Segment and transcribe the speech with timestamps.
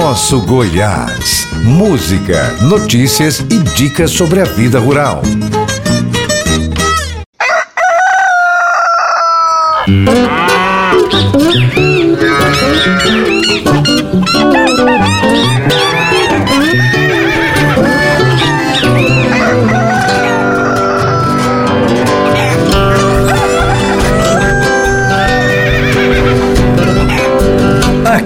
[0.00, 1.48] Nosso Goiás.
[1.64, 5.22] Música, notícias e dicas sobre a vida rural.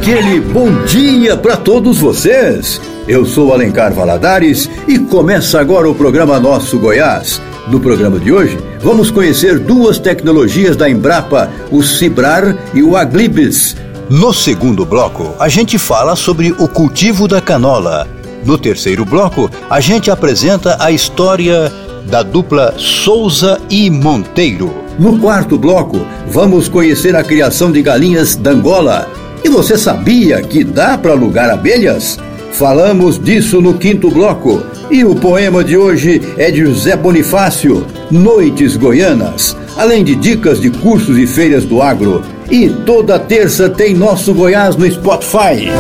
[0.02, 2.80] Aquele bom dia para todos vocês.
[3.06, 7.40] Eu sou Alencar Valadares e começa agora o programa Nosso Goiás.
[7.68, 13.76] No programa de hoje, vamos conhecer duas tecnologias da Embrapa, o Cibrar e o Aglibis.
[14.10, 18.08] No segundo bloco, a gente fala sobre o cultivo da canola.
[18.44, 21.72] No terceiro bloco, a gente apresenta a história
[22.06, 24.74] da dupla Souza e Monteiro.
[24.98, 29.21] No quarto bloco, vamos conhecer a criação de galinhas da Angola.
[29.44, 32.18] E você sabia que dá para alugar abelhas?
[32.52, 34.62] Falamos disso no quinto bloco.
[34.90, 40.70] E o poema de hoje é de José Bonifácio, Noites Goianas, além de dicas de
[40.70, 42.22] cursos e feiras do agro.
[42.50, 45.70] E toda terça tem nosso Goiás no Spotify.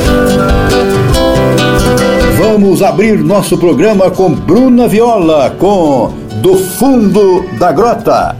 [2.38, 8.36] Vamos abrir nosso programa com Bruna Viola, com Do Fundo da Grota.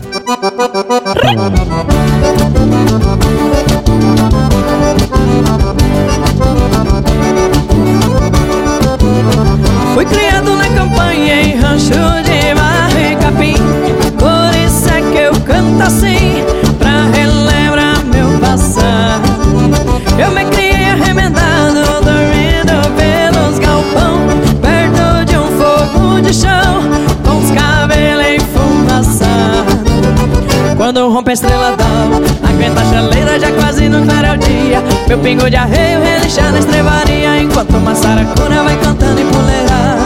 [31.12, 34.82] Rompe a estrela d'alva Aguenta a chaleira já quase não clara o dia.
[35.06, 39.98] Meu pingo de arreio relixa na estrevaria Enquanto uma saracura vai cantando em puleira.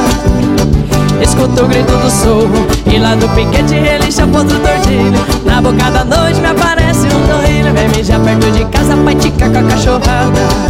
[1.22, 5.24] Escuto o grito do sorro E lá do piquete relixa outro tordilho.
[5.44, 9.50] Na boca da noite me aparece um torrilho Vem mijar perto de casa pra ticar
[9.50, 10.66] com a cachorrada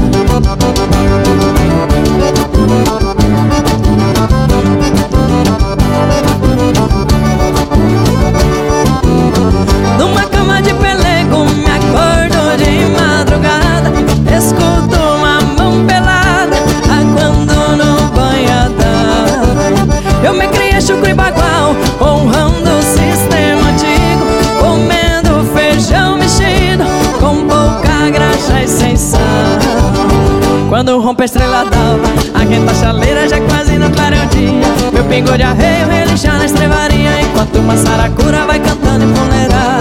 [30.77, 34.93] quando rompe a estrela d'alva Aquenta a chaleira já quase no clareio o dia.
[34.93, 39.81] Meu pingo de arreio relixa na estrevaria Enquanto uma saracura vai cantando em funeral.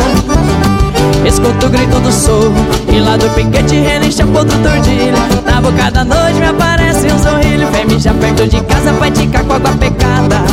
[1.28, 2.56] Escuto o grito do sorro
[2.88, 5.18] E lá do piquete relincha outro tordilho.
[5.46, 9.44] Na boca da noite me aparece um sorrilho Vem mijar perto de casa vai ticar
[9.44, 10.46] com água pecada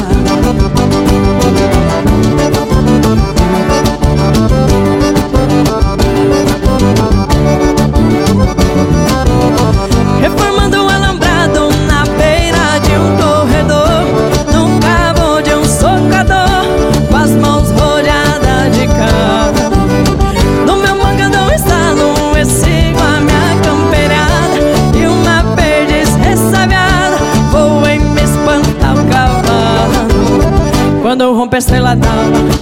[31.12, 31.94] Quando rompe a estrela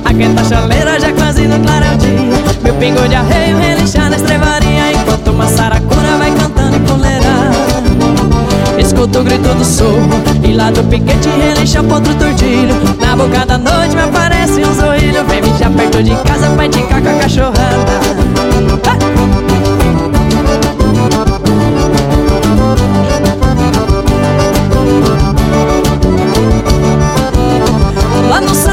[0.05, 2.19] Aquenta a chaleira já quase no clareio dia.
[2.65, 7.29] Meu pingo de arreio relixa na estrevaria Enquanto uma saracura vai cantando em puleira
[8.77, 10.03] Escuto o grito do sorro
[10.43, 12.75] E lá do piquete relixa outro tordilho.
[12.99, 15.25] Na boca da noite me aparece um sorrilho.
[15.27, 18.01] Vem mijar perto de casa pra indicar com a cachorrada.
[18.85, 19.50] Lá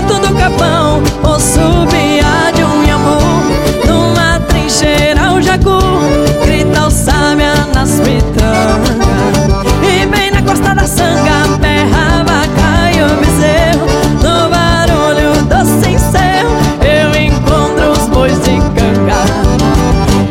[0.08, 3.18] Santo do Capão, ou subia de um iambu.
[3.86, 5.80] Numa trincheira o jacu,
[6.46, 8.96] grita o sábia nas pitangas
[9.84, 13.86] E bem na costa da sanga, berra vaca e o bezerro.
[14.24, 16.50] No barulho do sincero,
[16.82, 19.24] eu encontro os bois de canga.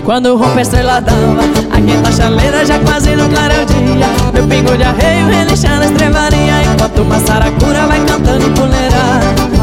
[0.05, 4.07] Quando rompe a estrela d'alva, aquenta a chaleira já quase no clareio o dia.
[4.33, 9.56] Meu pingo de arreio relixa na estrevaria Enquanto uma saracura vai cantando puleira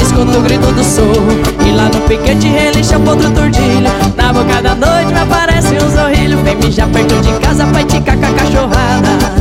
[0.00, 1.32] Escuto o grito do sorro
[1.66, 3.90] E lá no piquete relixa outro tordilho.
[4.16, 8.16] Na boca da noite me aparece um sorrilho Vem mijar perto de casa pra ticar
[8.16, 9.34] com a cachorrada.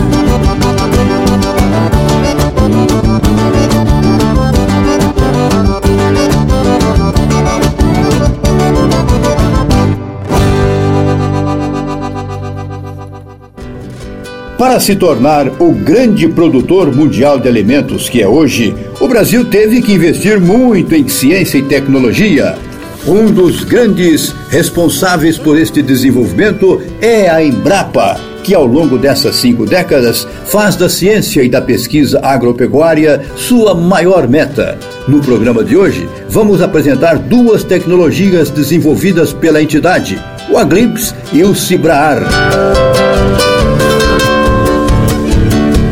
[14.63, 19.81] Para se tornar o grande produtor mundial de alimentos que é hoje, o Brasil teve
[19.81, 22.57] que investir muito em ciência e tecnologia.
[23.05, 29.65] Um dos grandes responsáveis por este desenvolvimento é a Embrapa, que ao longo dessas cinco
[29.65, 34.79] décadas faz da ciência e da pesquisa agropecuária sua maior meta.
[35.05, 40.17] No programa de hoje, vamos apresentar duas tecnologias desenvolvidas pela entidade,
[40.49, 42.23] o Aglimpse e o Cibraar.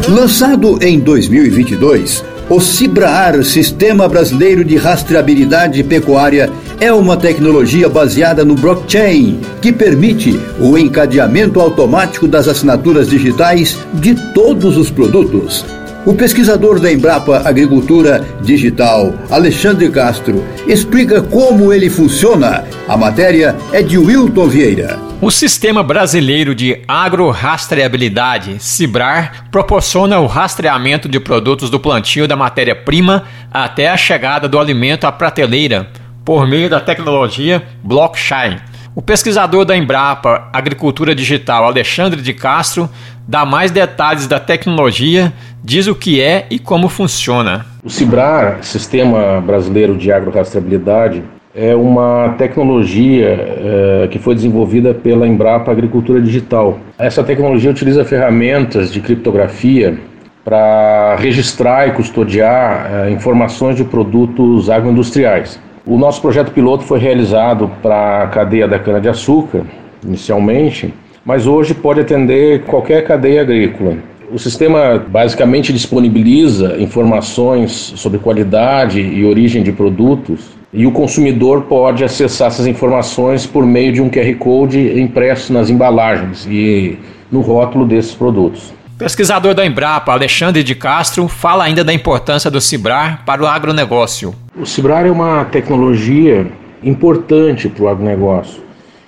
[0.08, 6.52] Lançado em 2022, o Cibraar, Sistema Brasileiro de Rastreabilidade Pecuária,
[6.82, 14.16] é uma tecnologia baseada no blockchain que permite o encadeamento automático das assinaturas digitais de
[14.34, 15.64] todos os produtos.
[16.06, 22.66] O pesquisador da Embrapa Agricultura Digital, Alexandre Castro, explica como ele funciona.
[22.86, 25.11] A matéria é de Wilton Vieira.
[25.22, 33.26] O Sistema Brasileiro de Agrorastreabilidade, CIBRAR, proporciona o rastreamento de produtos do plantio da matéria-prima
[33.54, 35.88] até a chegada do alimento à prateleira,
[36.26, 38.58] por meio da tecnologia blockchain.
[38.96, 42.90] O pesquisador da Embrapa Agricultura Digital, Alexandre de Castro,
[43.28, 45.32] dá mais detalhes da tecnologia,
[45.64, 47.64] diz o que é e como funciona.
[47.84, 51.24] O CIBRAR, Sistema Brasileiro de Agrorastreabilidade,
[51.54, 56.80] é uma tecnologia é, que foi desenvolvida pela Embrapa Agricultura Digital.
[56.98, 59.98] Essa tecnologia utiliza ferramentas de criptografia
[60.46, 65.60] para registrar e custodiar é, informações de produtos agroindustriais.
[65.86, 69.64] O nosso projeto piloto foi realizado para a cadeia da cana-de-açúcar,
[70.06, 70.94] inicialmente,
[71.26, 73.98] mas hoje pode atender qualquer cadeia agrícola.
[74.32, 82.04] O sistema basicamente disponibiliza informações sobre qualidade e origem de produtos e o consumidor pode
[82.04, 86.98] acessar essas informações por meio de um QR Code impresso nas embalagens e
[87.32, 88.74] no rótulo desses produtos.
[88.98, 94.34] Pesquisador da Embrapa, Alexandre de Castro, fala ainda da importância do Cibrar para o agronegócio.
[94.56, 96.48] O Cibrar é uma tecnologia
[96.84, 98.62] importante para o agronegócio,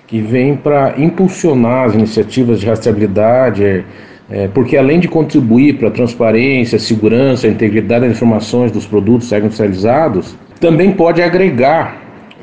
[0.07, 3.86] que vem para impulsionar as iniciativas de rastreabilidade,
[4.30, 8.86] é, porque além de contribuir para a transparência, a segurança, a integridade das informações dos
[8.86, 11.98] produtos agroindustrializados, também pode agregar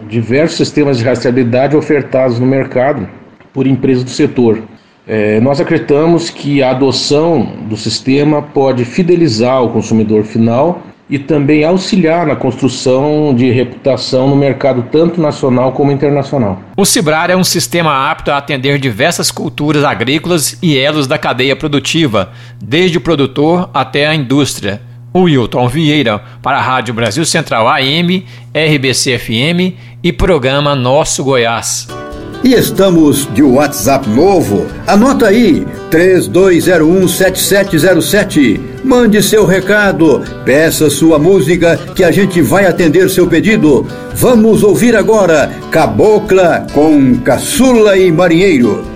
[0.06, 3.08] diversos sistemas de rastreabilidade ofertados no mercado
[3.50, 4.62] por empresas do setor.
[5.08, 11.64] É, nós acreditamos que a adoção do sistema pode fidelizar o consumidor final e também
[11.64, 16.61] auxiliar na construção de reputação no mercado tanto nacional como internacional.
[16.76, 21.56] O Cibrar é um sistema apto a atender diversas culturas agrícolas e elos da cadeia
[21.56, 22.32] produtiva,
[22.62, 28.24] desde o produtor até a indústria Wilton Vieira, para a Rádio Brasil Central AM,
[28.54, 31.88] RBC FM e programa Nosso Goiás.
[32.42, 34.66] E estamos de WhatsApp novo.
[34.86, 38.58] Anota aí: 32017707.
[38.82, 43.86] Mande seu recado, peça sua música que a gente vai atender seu pedido.
[44.14, 48.89] Vamos ouvir agora Cabocla com Caçula e Marinheiro.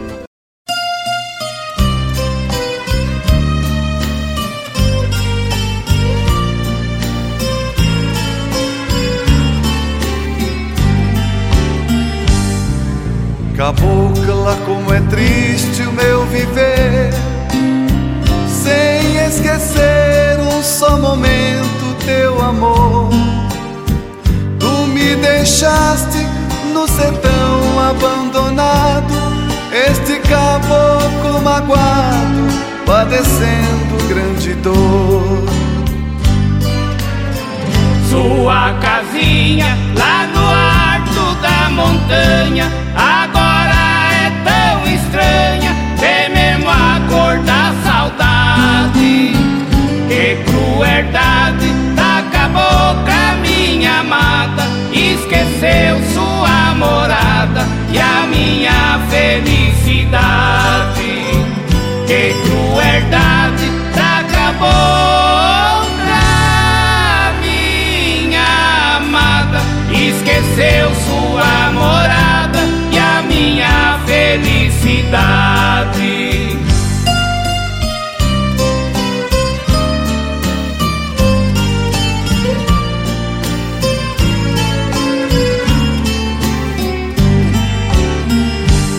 [62.95, 64.69] Que crueldade da cabocla,
[67.41, 69.59] minha amada,
[69.91, 72.61] esqueceu sua morada
[72.93, 75.35] e a minha felicidade.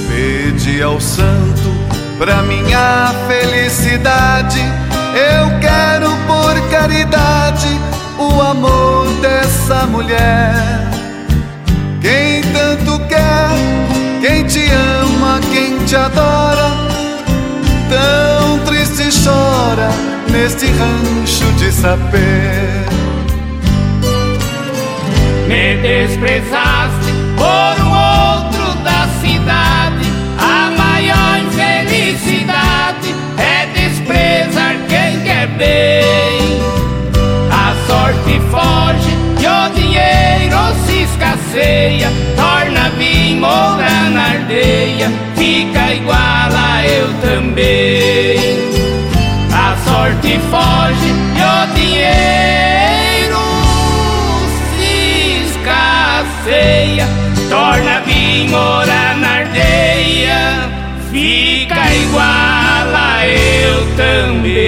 [0.09, 1.73] Pede ao santo
[2.17, 3.54] pra minha felicidade.
[3.97, 7.67] Eu quero por caridade
[8.19, 10.53] o amor dessa mulher.
[12.01, 13.49] Quem tanto quer,
[14.21, 16.71] quem te ama quem te adora.
[17.89, 19.11] Tão triste
[20.29, 22.85] neste rancho de sapé.
[25.47, 26.74] Me desprezaste
[41.55, 42.11] escasseia.
[42.35, 48.59] Torna vinho morar na aldeia, fica igual a eu também.
[49.53, 53.39] A sorte foge e o dinheiro
[54.77, 57.07] se escasseia.
[57.49, 60.69] Torna vinho morar na aldeia,
[61.11, 64.64] fica igual a eu também.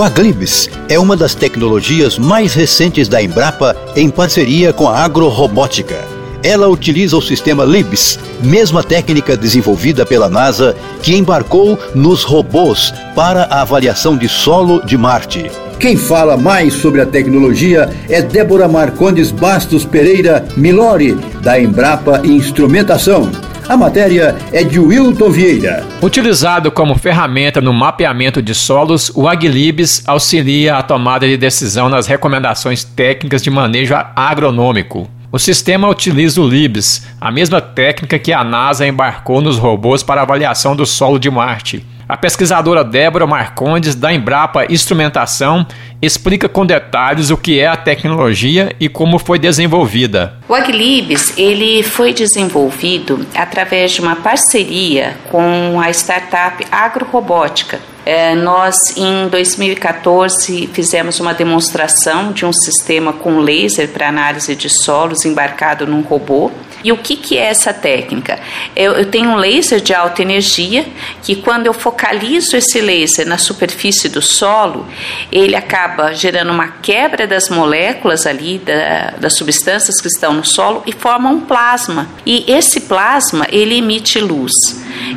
[0.00, 6.02] O Aglibs é uma das tecnologias mais recentes da Embrapa em parceria com a agrorobótica.
[6.42, 13.42] Ela utiliza o sistema LIBS, mesma técnica desenvolvida pela NASA que embarcou nos robôs para
[13.42, 15.50] a avaliação de solo de Marte.
[15.78, 23.30] Quem fala mais sobre a tecnologia é Débora Marcondes Bastos Pereira Milori, da Embrapa Instrumentação.
[23.70, 25.86] A matéria é de Wilton Vieira.
[26.02, 32.08] Utilizado como ferramenta no mapeamento de solos, o Aglibs auxilia a tomada de decisão nas
[32.08, 35.08] recomendações técnicas de manejo agronômico.
[35.30, 40.22] O sistema utiliza o LIBS, a mesma técnica que a NASA embarcou nos robôs para
[40.22, 41.86] avaliação do solo de Marte.
[42.08, 45.64] A pesquisadora Débora Marcondes, da Embrapa Instrumentação,
[46.02, 50.34] explica com detalhes o que é a tecnologia e como foi desenvolvida.
[50.48, 57.80] O Aglibs ele foi desenvolvido através de uma parceria com a startup Agrorobótica.
[58.04, 64.70] É, nós, em 2014, fizemos uma demonstração de um sistema com laser para análise de
[64.70, 66.50] solos embarcado num robô.
[66.82, 68.38] E o que, que é essa técnica?
[68.74, 70.86] Eu, eu, tenho um laser de alta energia
[71.22, 74.86] que, quando eu focalizo esse laser na superfície do solo,
[75.30, 80.82] ele acaba gerando uma quebra das moléculas ali, da, das substâncias que estão no solo
[80.86, 82.08] e forma um plasma.
[82.24, 84.52] E esse plasma ele emite luz.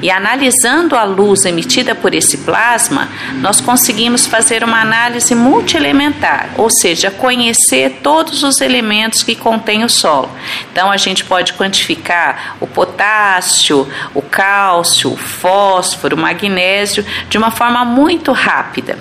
[0.01, 3.09] E analisando a luz emitida por esse plasma,
[3.41, 9.89] nós conseguimos fazer uma análise multielementar, ou seja, conhecer todos os elementos que contém o
[9.89, 10.29] solo.
[10.71, 17.51] Então a gente pode quantificar o potássio, o cálcio, o fósforo, o magnésio de uma
[17.51, 18.97] forma muito rápida.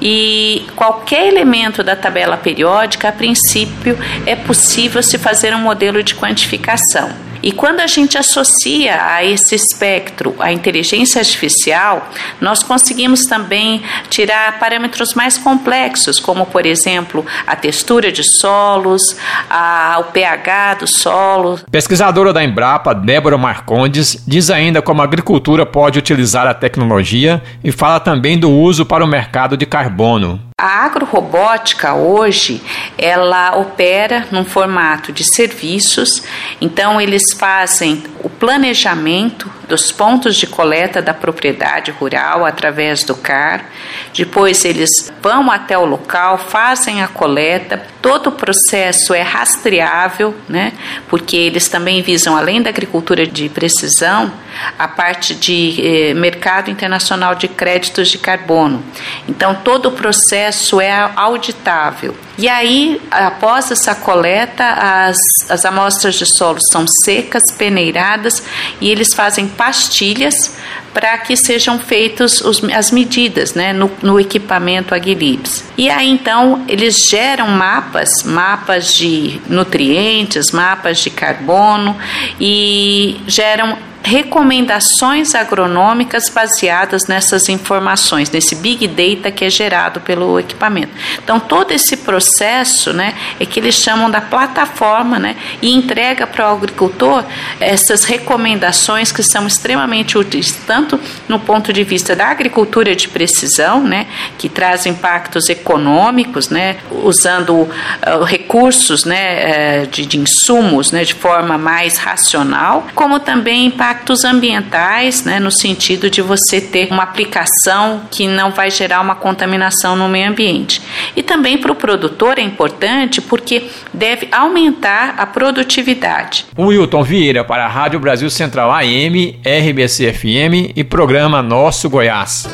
[0.00, 6.14] E qualquer elemento da tabela periódica, a princípio, é possível se fazer um modelo de
[6.14, 7.29] quantificação.
[7.42, 12.08] E quando a gente associa a esse espectro a inteligência artificial,
[12.40, 19.16] nós conseguimos também tirar parâmetros mais complexos, como por exemplo a textura de solos,
[19.48, 21.58] a, o pH do solo.
[21.70, 27.72] Pesquisadora da Embrapa, Débora Marcondes, diz ainda como a agricultura pode utilizar a tecnologia e
[27.72, 30.49] fala também do uso para o mercado de carbono.
[30.62, 32.62] A agrorobótica hoje,
[32.98, 36.22] ela opera num formato de serviços,
[36.60, 43.64] então eles fazem o planejamento dos pontos de coleta da propriedade rural através do CAR.
[44.12, 47.80] Depois eles vão até o local, fazem a coleta.
[48.02, 50.72] Todo o processo é rastreável, né?
[51.08, 54.32] Porque eles também visam além da agricultura de precisão,
[54.76, 58.82] a parte de eh, mercado internacional de créditos de carbono.
[59.28, 60.49] Então todo o processo
[60.80, 62.16] é auditável.
[62.38, 68.42] E aí, após essa coleta, as, as amostras de solo são secas, peneiradas
[68.80, 70.56] e eles fazem pastilhas
[70.92, 72.42] para que sejam feitas
[72.74, 75.64] as medidas né, no, no equipamento Aguilibs.
[75.76, 81.96] E aí então eles geram mapas, mapas de nutrientes, mapas de carbono
[82.40, 90.92] e geram recomendações agronômicas baseadas nessas informações, nesse big data que é gerado pelo equipamento.
[91.22, 96.50] Então todo esse processo, né, é que eles chamam da plataforma, né, e entrega para
[96.50, 97.24] o agricultor
[97.60, 103.82] essas recomendações que são extremamente úteis tanto no ponto de vista da agricultura de precisão,
[103.82, 104.06] né,
[104.38, 111.14] que traz impactos econômicos, né, usando uh, recursos, né, uh, de, de insumos, né, de
[111.14, 117.02] forma mais racional, como também impactos impactos ambientais, né, no sentido de você ter uma
[117.02, 120.80] aplicação que não vai gerar uma contaminação no meio ambiente.
[121.16, 126.46] E também para o produtor é importante porque deve aumentar a produtividade.
[126.56, 132.48] Wilton Vieira para a Rádio Brasil Central AM, RBC FM e programa Nosso Goiás.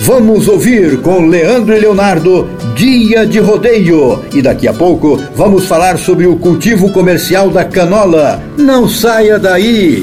[0.00, 4.24] Vamos ouvir com Leandro e Leonardo Dia de Rodeio.
[4.34, 8.42] E daqui a pouco vamos falar sobre o cultivo comercial da canola.
[8.58, 10.02] Não saia daí!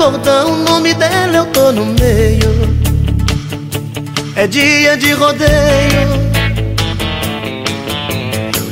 [0.00, 2.50] Cordão, o nome dela eu tô no meio.
[4.34, 6.08] É dia de rodeio.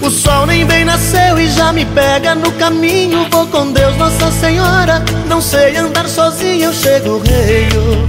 [0.01, 3.27] O sol nem bem nasceu e já me pega no caminho.
[3.31, 5.05] Vou com Deus, Nossa Senhora.
[5.29, 8.09] Não sei andar sozinho, eu chego reio.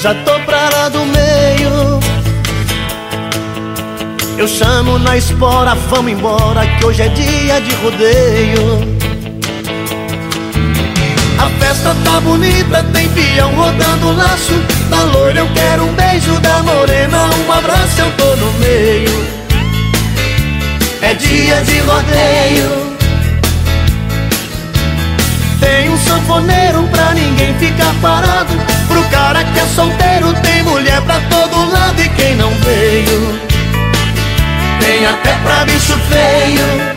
[0.00, 1.98] Já tô pra lá do meio.
[4.38, 8.95] Eu chamo na espora, vamos embora, que hoje é dia de rodeio.
[11.46, 14.52] A festa tá bonita, tem peão rodando laço.
[14.90, 19.26] Da loira eu quero um beijo, da morena um abraço, eu tô no meio.
[21.02, 22.96] É dia de rodeio.
[25.60, 28.52] Tem um sanfoneiro pra ninguém ficar parado.
[28.88, 33.46] Pro cara que é solteiro, tem mulher pra todo lado e quem não veio
[34.80, 36.95] tem até pra bicho feio.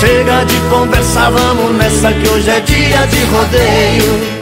[0.00, 4.40] Chega de conversar, vamos nessa que hoje é dia de rodeio.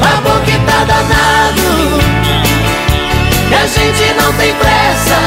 [0.00, 2.00] A boca tá danado,
[3.50, 5.18] e a gente não tem pressa.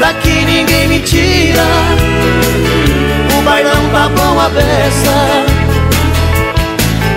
[0.00, 1.62] Daqui ninguém me tira,
[3.38, 5.46] o bailão tá bom a beça.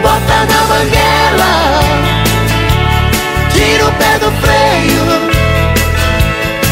[0.04, 1.80] Bota na banguela
[3.60, 5.29] tira o pé do freio.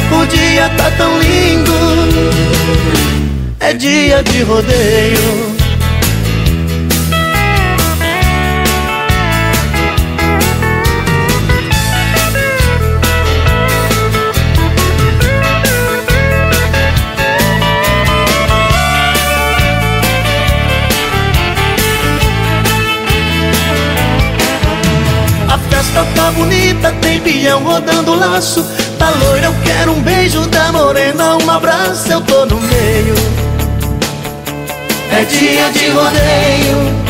[0.09, 1.71] O dia tá tão lindo,
[3.59, 5.66] é dia de rodeio.
[25.97, 28.63] Festa tá bonita, tem peão rodando laço.
[28.99, 33.15] Da loira eu quero um beijo, da morena um abraço, eu tô no meio.
[35.11, 37.07] É dia de rodeio.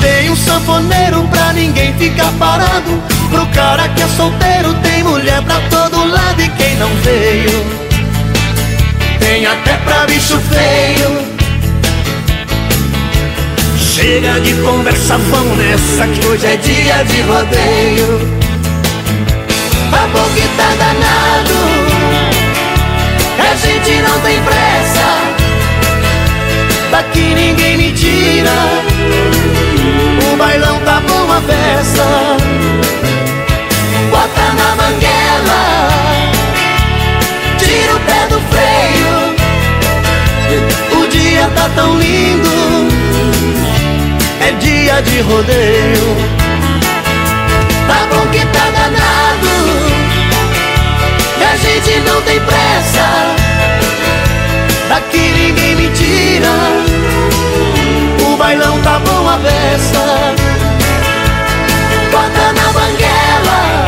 [0.00, 3.02] Tem um sanfoneiro pra ninguém ficar parado.
[3.30, 6.40] Pro cara que é solteiro, tem mulher pra todo lado.
[6.40, 7.64] E quem não veio,
[9.18, 11.29] tem até pra bicho feio.
[13.92, 18.20] Chega de conversa, vamos nessa que hoje é dia de rodeio.
[19.92, 21.58] A boca tá danado,
[23.50, 25.08] a gente não tem pressa.
[26.92, 28.52] Daqui ninguém me tira,
[30.32, 31.59] o bailão tá bom a festa.
[45.30, 46.16] Rodeio.
[47.86, 49.54] Tá bom que tá danado,
[51.38, 53.06] e a gente não tem pressa.
[54.88, 56.50] Daqui ninguém me tira,
[58.26, 60.34] o bailão tá bom a beça.
[62.10, 63.86] Bota na banguela,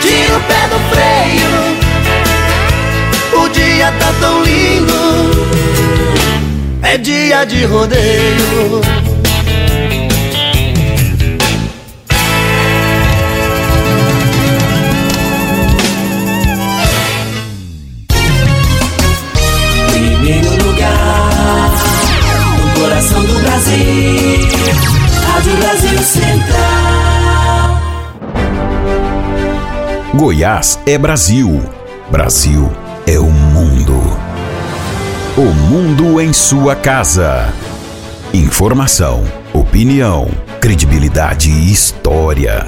[0.00, 1.52] tira o pé do freio.
[3.42, 4.94] O dia tá tão lindo
[6.94, 8.80] é dia de rodeio.
[25.44, 26.58] Rádio Brasil Central.
[30.14, 31.62] Goiás é Brasil.
[32.10, 32.72] Brasil
[33.06, 34.18] é o mundo.
[35.36, 37.52] O Mundo em Sua Casa.
[38.32, 40.30] Informação, opinião,
[40.62, 42.66] credibilidade e história.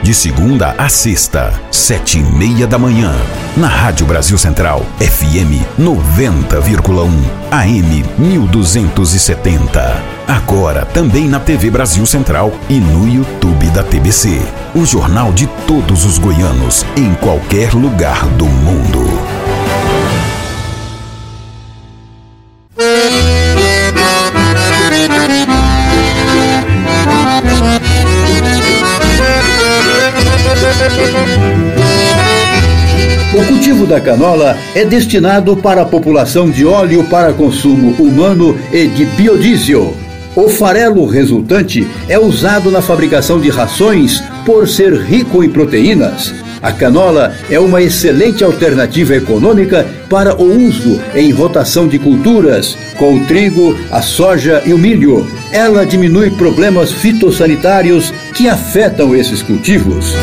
[0.00, 3.12] De segunda a sexta, sete e meia da manhã.
[3.56, 7.10] Na Rádio Brasil Central, FM 90,1,
[7.50, 10.17] AM 1270.
[10.28, 14.38] Agora também na TV Brasil Central e no YouTube da TBC.
[14.74, 19.08] O jornal de todos os goianos, em qualquer lugar do mundo.
[33.32, 38.88] O cultivo da canola é destinado para a população de óleo para consumo humano e
[38.88, 40.07] de biodiesel.
[40.38, 46.32] O farelo resultante é usado na fabricação de rações por ser rico em proteínas.
[46.62, 53.16] A canola é uma excelente alternativa econômica para o uso em rotação de culturas, com
[53.16, 55.26] o trigo, a soja e o milho.
[55.50, 60.14] Ela diminui problemas fitossanitários que afetam esses cultivos.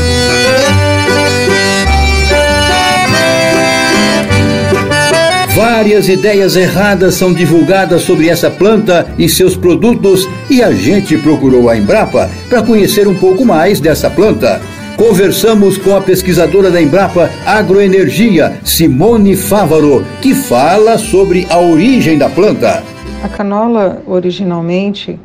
[5.56, 11.70] Várias ideias erradas são divulgadas sobre essa planta e seus produtos e a gente procurou
[11.70, 14.60] a Embrapa para conhecer um pouco mais dessa planta.
[14.98, 22.30] Conversamos com a pesquisadora da Embrapa Agroenergia, Simone Fávaro, que fala sobre a origem da
[22.30, 22.84] planta.
[23.24, 25.18] A canola, originalmente,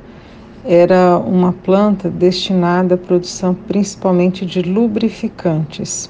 [0.64, 6.08] era uma planta destinada à produção principalmente de lubrificantes.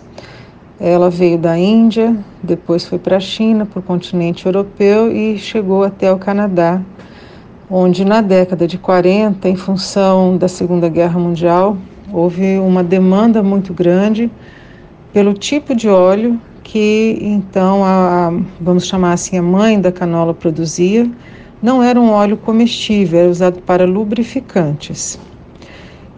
[0.80, 5.84] Ela veio da Índia, depois foi para a China, para o continente europeu e chegou
[5.84, 6.80] até o Canadá,
[7.70, 11.76] onde na década de 40, em função da Segunda Guerra Mundial,
[12.10, 14.30] houve uma demanda muito grande
[15.12, 21.10] pelo tipo de óleo que então a, vamos chamar assim a mãe da canola produzia.
[21.60, 25.20] Não era um óleo comestível, era usado para lubrificantes.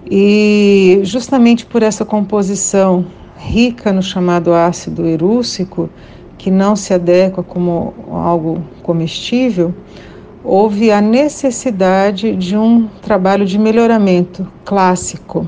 [0.09, 3.05] E justamente por essa composição
[3.43, 5.91] rica no chamado ácido erúcico,
[6.39, 9.75] que não se adequa como algo comestível,
[10.45, 15.47] houve a necessidade de um trabalho de melhoramento clássico.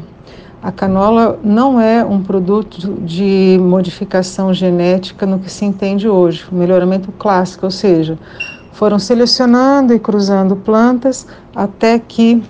[0.63, 7.13] A canola não é um produto de modificação genética no que se entende hoje, melhoramento
[7.13, 8.19] clássico, ou seja,
[8.73, 12.43] foram selecionando e cruzando plantas até que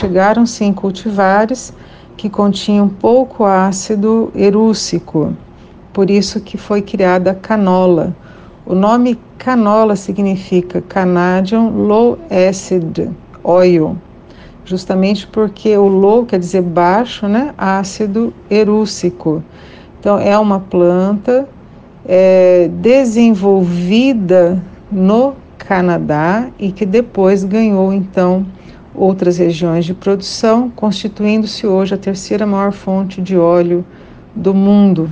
[0.00, 1.72] chegaram-se em cultivares
[2.20, 5.34] que continham pouco ácido erúcico,
[5.90, 8.14] por isso que foi criada canola.
[8.66, 13.08] O nome canola significa Canadian Low Acid
[13.42, 13.96] Oil,
[14.66, 17.54] justamente porque o low quer dizer baixo, né?
[17.56, 19.42] Ácido erúcico.
[19.98, 21.48] Então é uma planta
[22.04, 28.44] é, desenvolvida no Canadá e que depois ganhou então
[29.00, 33.82] outras regiões de produção, constituindo-se hoje a terceira maior fonte de óleo
[34.36, 35.10] do mundo.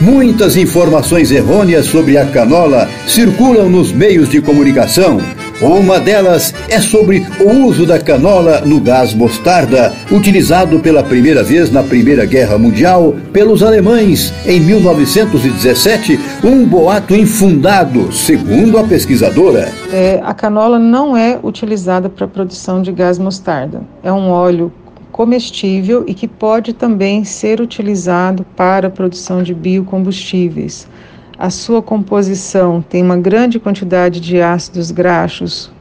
[0.00, 5.20] Muitas informações errôneas sobre a canola circulam nos meios de comunicação
[5.60, 11.70] uma delas é sobre o uso da canola no gás mostarda, utilizado pela primeira vez
[11.70, 19.72] na Primeira Guerra Mundial pelos alemães em 1917, um boato infundado, segundo a pesquisadora.
[19.92, 23.82] É, a canola não é utilizada para a produção de gás mostarda.
[24.02, 24.72] É um óleo
[25.12, 30.88] comestível e que pode também ser utilizado para a produção de biocombustíveis.
[31.36, 35.72] A sua composição tem uma grande quantidade de ácidos graxos,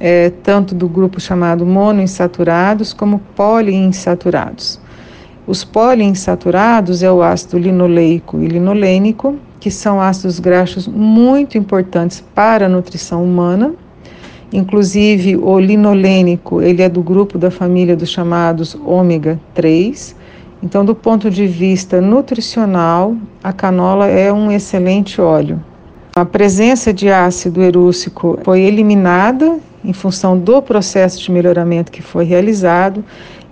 [0.00, 4.80] é, tanto do grupo chamado monoinsaturados como poliinsaturados.
[5.46, 12.66] Os poliinsaturados é o ácido linoleico e linolênico, que são ácidos graxos muito importantes para
[12.66, 13.74] a nutrição humana.
[14.52, 20.16] Inclusive, o linolênico, ele é do grupo da família dos chamados ômega 3,
[20.62, 25.62] então, do ponto de vista nutricional, a canola é um excelente óleo.
[26.16, 32.24] A presença de ácido erúcico foi eliminada em função do processo de melhoramento que foi
[32.24, 33.04] realizado,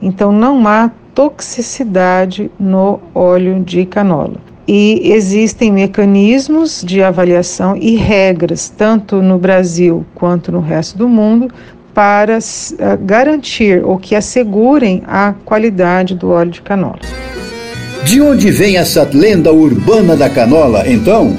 [0.03, 4.35] então não há toxicidade no óleo de canola.
[4.69, 11.49] E existem mecanismos de avaliação e regras, tanto no Brasil quanto no resto do mundo,
[11.97, 12.43] para uh,
[13.01, 16.99] garantir ou que assegurem a qualidade do óleo de canola.
[18.05, 21.35] De onde vem essa lenda urbana da canola, então?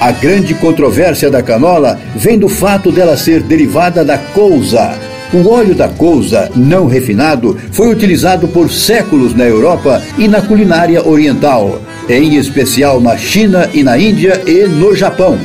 [0.00, 4.98] A grande controvérsia da canola vem do fato dela ser derivada da couza.
[5.34, 11.06] O óleo da couza, não refinado, foi utilizado por séculos na Europa e na culinária
[11.06, 15.38] oriental, em especial na China e na Índia e no Japão.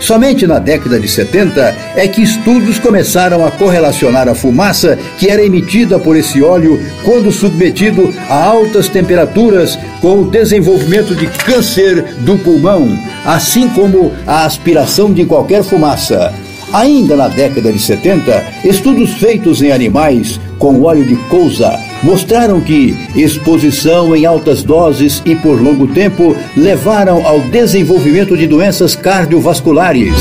[0.00, 5.44] Somente na década de 70 é que estudos começaram a correlacionar a fumaça que era
[5.44, 12.36] emitida por esse óleo quando submetido a altas temperaturas com o desenvolvimento de câncer do
[12.38, 16.43] pulmão, assim como a aspiração de qualquer fumaça.
[16.74, 22.96] Ainda na década de 70, estudos feitos em animais com óleo de couza mostraram que
[23.14, 30.14] exposição em altas doses e por longo tempo levaram ao desenvolvimento de doenças cardiovasculares.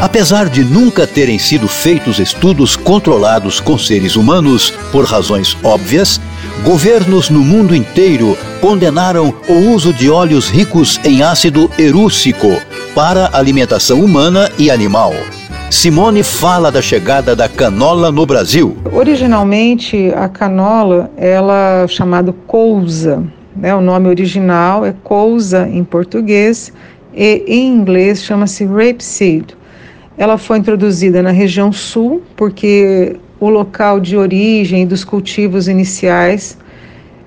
[0.00, 6.20] Apesar de nunca terem sido feitos estudos controlados com seres humanos por razões óbvias,
[6.62, 12.62] governos no mundo inteiro condenaram o uso de óleos ricos em ácido erúcico
[12.94, 15.12] para alimentação humana e animal.
[15.70, 18.76] Simone fala da chegada da canola no Brasil.
[18.92, 23.22] Originalmente, a canola, ela é chamada couza,
[23.54, 23.72] né?
[23.72, 26.72] o nome original é couza em português
[27.14, 29.56] e em inglês chama-se rapeseed.
[30.18, 36.58] Ela foi introduzida na região sul porque o local de origem dos cultivos iniciais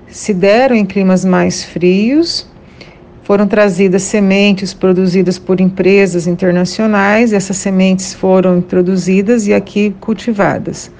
[0.06, 2.46] se deram em climas mais frios
[3.24, 10.90] foram trazidas sementes produzidas por empresas internacionais, essas sementes foram introduzidas e aqui cultivadas.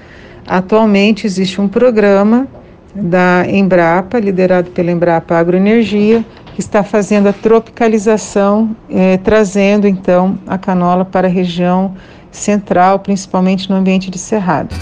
[0.47, 2.47] Atualmente existe um programa
[2.95, 10.57] da Embrapa, liderado pela Embrapa Agroenergia, que está fazendo a tropicalização, eh, trazendo então a
[10.57, 11.93] canola para a região
[12.31, 14.73] central, principalmente no ambiente de cerrado.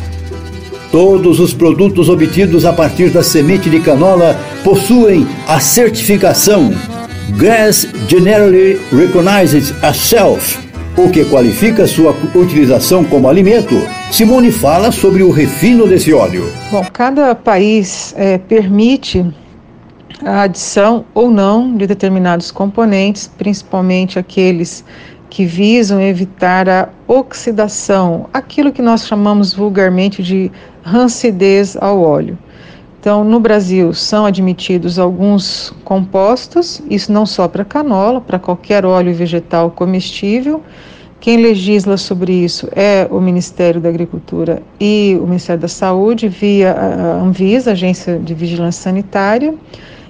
[0.91, 6.71] Todos os produtos obtidos a partir da semente de canola possuem a certificação
[7.31, 10.59] Gas generally recognizes a self,
[10.97, 13.75] o que qualifica sua utilização como alimento.
[14.11, 16.51] Simone fala sobre o refino desse óleo.
[16.69, 19.25] Bom, cada país é, permite
[20.23, 24.83] a adição ou não de determinados componentes, principalmente aqueles
[25.29, 30.51] que visam evitar a oxidação, aquilo que nós chamamos vulgarmente de
[30.83, 32.37] rancidez ao óleo.
[33.03, 39.13] Então, no Brasil são admitidos alguns compostos, isso não só para canola, para qualquer óleo
[39.13, 40.61] vegetal comestível.
[41.19, 46.71] Quem legisla sobre isso é o Ministério da Agricultura e o Ministério da Saúde, via
[46.71, 49.53] a Anvisa, Agência de Vigilância Sanitária.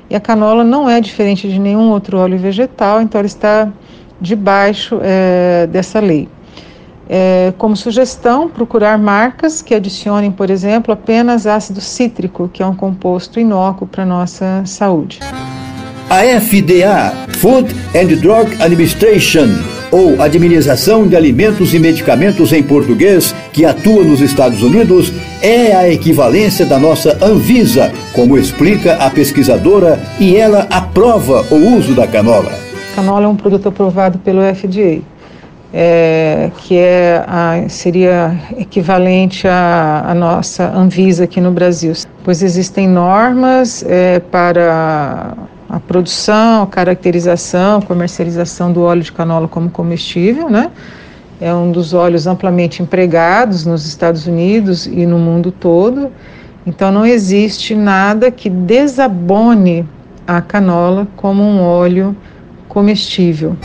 [0.07, 3.73] E a canola não é diferente de nenhum outro óleo vegetal, então ela está
[4.21, 6.29] debaixo é, dessa lei.
[7.09, 12.75] É, como sugestão, procurar marcas que adicionem, por exemplo, apenas ácido cítrico, que é um
[12.75, 15.19] composto inócuo para a nossa saúde.
[16.09, 19.47] A FDA, Food and Drug Administration,
[19.91, 25.11] ou Administração de Alimentos e Medicamentos em português, que atua nos Estados Unidos,
[25.41, 31.93] é a equivalência da nossa Anvisa, como explica a pesquisadora, e ela aprova o uso
[31.93, 32.51] da canola.
[32.95, 35.01] Canola é um produto aprovado pelo FDA
[35.73, 42.87] é, que é a, seria equivalente à, à, nossa Anvisa aqui no Brasil, pois existem
[42.87, 45.33] normas é, para
[45.67, 50.69] a produção, caracterização, comercialização do óleo de canola como comestível, né?
[51.41, 56.11] É um dos óleos amplamente empregados nos Estados Unidos e no mundo todo.
[56.65, 59.85] Então não existe nada que desabone
[60.27, 62.15] a canola como um óleo
[62.69, 63.57] comestível.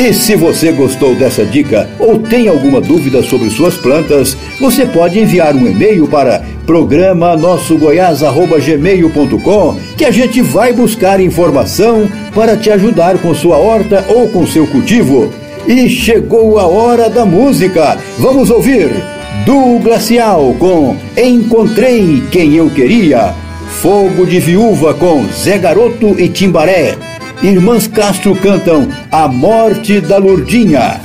[0.00, 5.20] E se você gostou dessa dica ou tem alguma dúvida sobre suas plantas, você pode
[5.20, 13.18] enviar um e-mail para programa nossogoiás@gmail.com que a gente vai buscar informação para te ajudar
[13.18, 15.30] com sua horta ou com seu cultivo.
[15.68, 17.98] E chegou a hora da música.
[18.18, 18.88] Vamos ouvir
[19.44, 23.34] do Glacial com Encontrei quem eu queria.
[23.82, 26.96] Fogo de Viúva com Zé Garoto e Timbaré.
[27.42, 31.00] Irmãs Castro cantam A Morte da Lourdinha.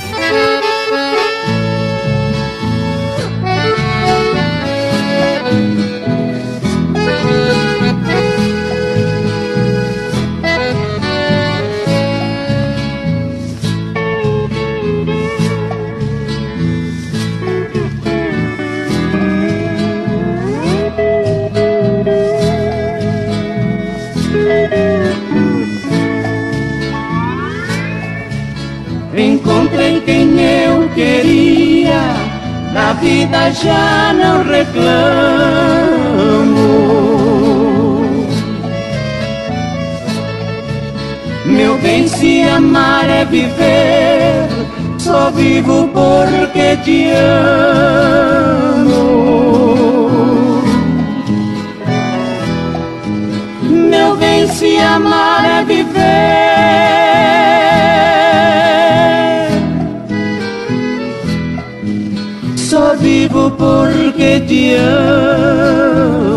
[33.00, 35.96] Vida já não reclamo.
[41.44, 44.48] Meu bem, se amar é viver,
[44.98, 47.76] só vivo porque te amo.
[53.62, 56.45] Meu bem, se amar é viver.
[64.76, 66.36] Amo.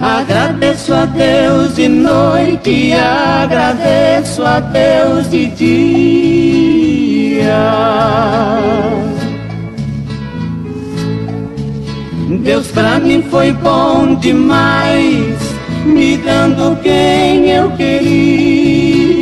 [0.00, 7.04] Agradeço a Deus de noite, agradeço a Deus de dia.
[12.42, 15.36] Deus pra mim foi bom demais,
[15.86, 19.14] me dando quem eu queria.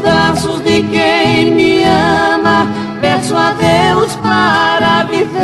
[0.00, 2.66] Braços de quem me ama,
[3.00, 5.40] peço a Deus para viver.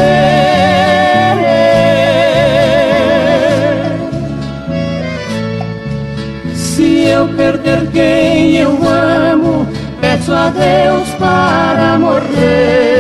[6.55, 9.67] Se eu perder quem eu amo,
[10.01, 12.97] peço a Deus para morrer.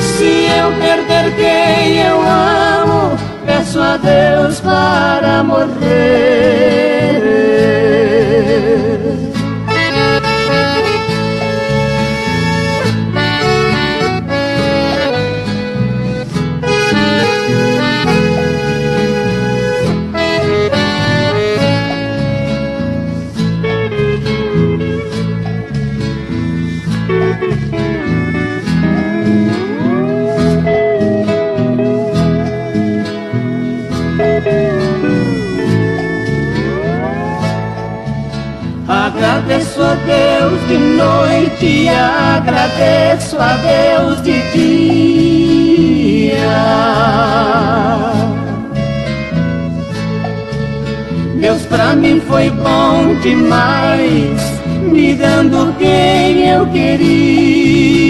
[0.00, 2.63] Se eu perder quem eu amo,
[3.74, 6.83] peço a Deus para morrer.
[39.84, 45.94] A Deus de noite agradeço a Deus de dia.
[51.36, 54.40] Deus pra mim foi bom demais,
[54.80, 58.04] me dando quem eu queria.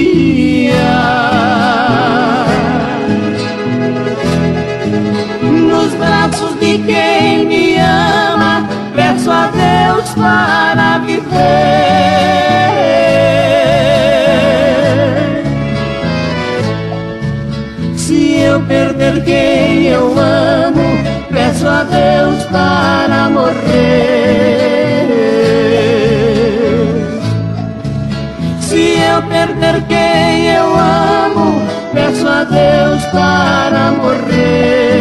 [5.43, 11.35] Nos braços de quem me ama, peço a Deus para viver.
[17.95, 20.99] Se eu perder quem eu amo,
[21.31, 23.65] peço a Deus para morrer.
[28.61, 34.94] Se eu perder quem eu amo, peço a Deus para morrer.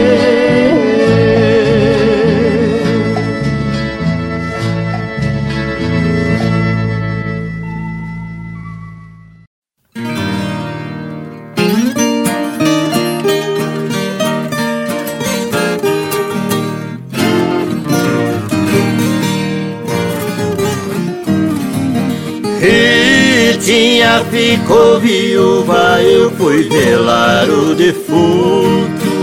[24.22, 29.14] Ficou viúva, eu fui velar o defunto.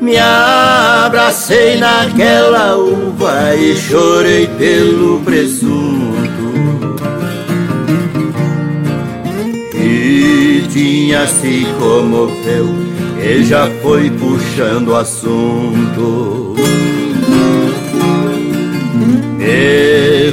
[0.00, 6.52] Me abracei naquela uva e chorei pelo presunto.
[9.74, 12.66] Ritinha se comoveu
[13.20, 16.56] e já foi puxando assunto.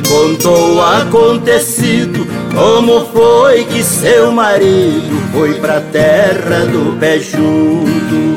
[0.02, 8.36] Contou o acontecido, como foi que seu marido foi pra terra do pé junto.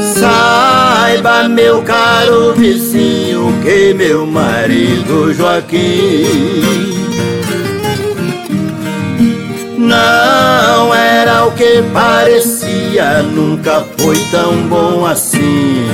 [0.00, 7.11] Saiba, meu caro vizinho, que meu marido Joaquim
[9.92, 15.86] não era o que parecia, nunca foi tão bom assim.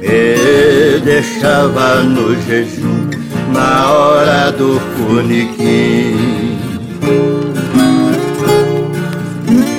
[0.00, 3.08] Me deixava no jejum
[3.52, 6.54] na hora do funiquim.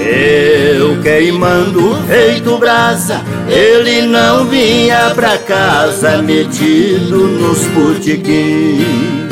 [0.07, 9.24] Eu queimando feito brasa, ele não vinha pra casa metido nos putiquins.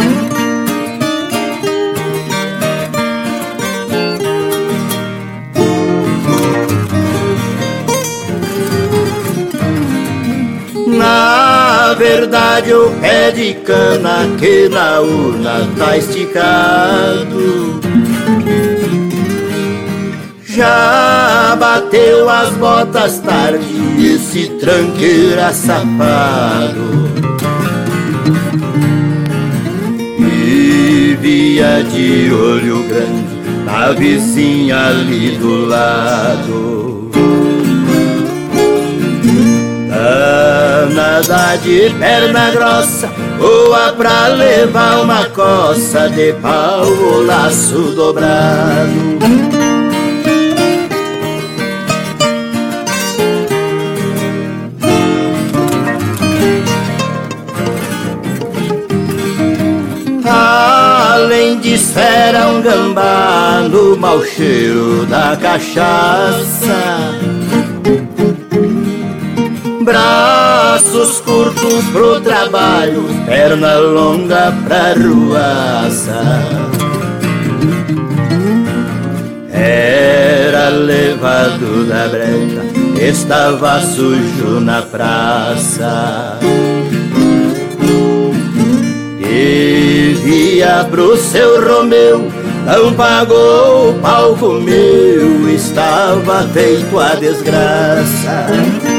[12.03, 17.79] Verdade o pé de cana que na urna tá esticado.
[20.45, 23.65] Já bateu as botas tarde
[23.97, 26.83] esse tranqueira safado.
[30.19, 36.93] Vivia de olho grande na vizinha ali do lado
[40.93, 43.07] Danada de perna grossa.
[43.39, 46.85] Boa pra levar uma coça De pau
[47.25, 48.93] laço dobrado.
[60.25, 67.13] Além de esfera um gambá No mau cheiro da cachaça
[70.73, 76.19] Braços curtos pro trabalho, perna longa pra ruaça.
[79.51, 82.63] Era levado da brecha,
[83.07, 86.39] estava sujo na praça.
[89.19, 92.31] Devia pro seu Romeu,
[92.65, 98.92] não pagou o pau comeu, estava feito a desgraça.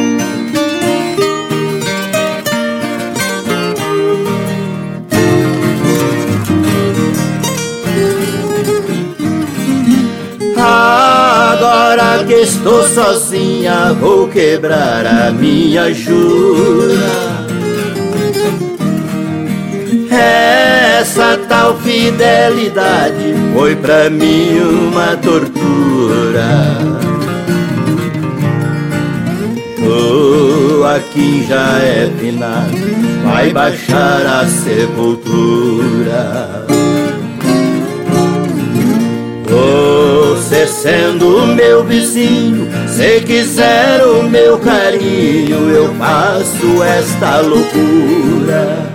[12.27, 17.45] que estou sozinha, vou quebrar a minha jura.
[20.11, 26.79] Essa tal fidelidade foi pra mim uma tortura.
[29.87, 32.79] Oh, aqui já é finado,
[33.23, 35.45] vai baixar a sepultura.
[39.51, 40.14] Oh,
[40.67, 42.69] sendo meu vizinho.
[42.89, 48.95] Se quiser o meu carinho, eu faço esta loucura.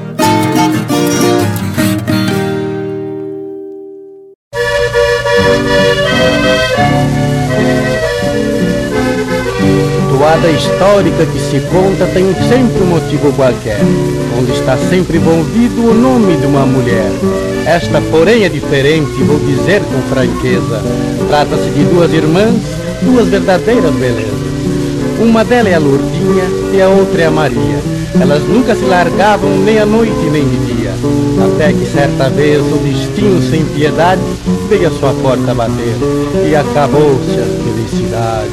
[10.10, 13.80] Toada histórica que se conta tem sempre um motivo qualquer,
[14.38, 17.10] onde está sempre envolvido o nome de uma mulher.
[17.66, 20.82] Esta, porém, é diferente, vou dizer com franqueza.
[21.28, 22.55] Trata-se de duas irmãs,
[23.01, 24.39] duas verdadeiras belezas.
[25.20, 27.80] Uma delas é a Lourdinha e a outra é a Maria.
[28.20, 30.93] Elas nunca se largavam nem à noite nem de dia,
[31.45, 34.22] até que certa vez o destino sem piedade
[34.68, 35.95] veio a sua porta bater
[36.49, 38.49] e acabou-se a felicidade.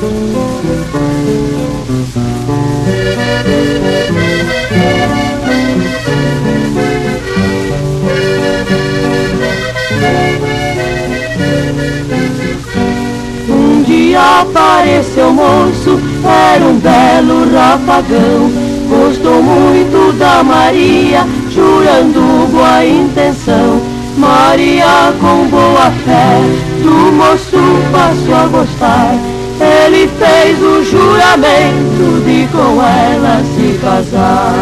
[14.16, 18.50] Apareceu moço, era um belo rapagão.
[18.88, 23.80] Gostou muito da Maria, jurando boa intenção.
[24.16, 26.40] Maria, com boa fé,
[26.82, 27.58] do moço
[27.92, 29.14] passou a gostar.
[29.58, 34.54] Ele fez o juramento de com ela se casar.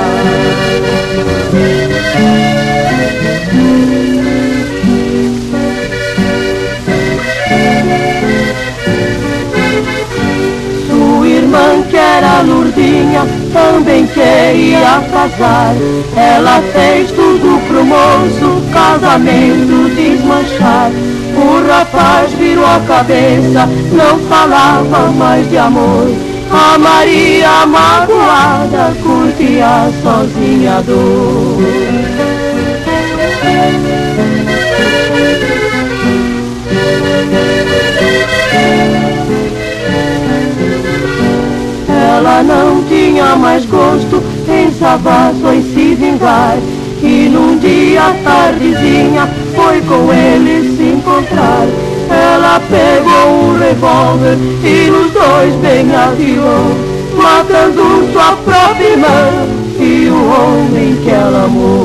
[12.04, 15.74] Era Lourdinha, também queria casar.
[16.16, 20.90] Ela fez tudo pro moço, casamento desmanchar.
[21.36, 26.08] O rapaz virou a cabeça, não falava mais de amor.
[26.50, 31.58] A Maria magoada curtia sozinha a dor.
[42.24, 46.56] Ela não tinha mais gosto em sabaço em se vingar.
[47.02, 51.66] E num dia tardezinha foi com ele se encontrar.
[52.08, 56.74] Ela pegou um revólver e os dois bem atirou,
[57.14, 59.46] matando sua própria irmã
[59.78, 61.83] e o homem que ela amou.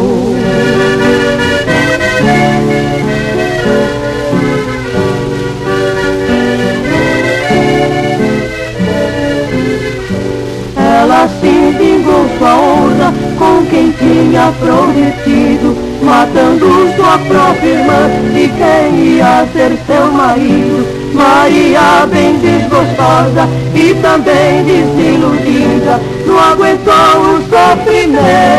[13.60, 20.88] Com quem tinha prometido, matando sua própria irmã e quem ia ser seu marido.
[21.14, 28.58] Maria, bem desgostosa e também desiludida, não aguentou o sofrimento,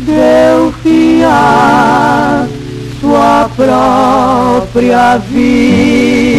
[0.00, 2.46] deu fim à
[3.00, 6.30] sua própria vida.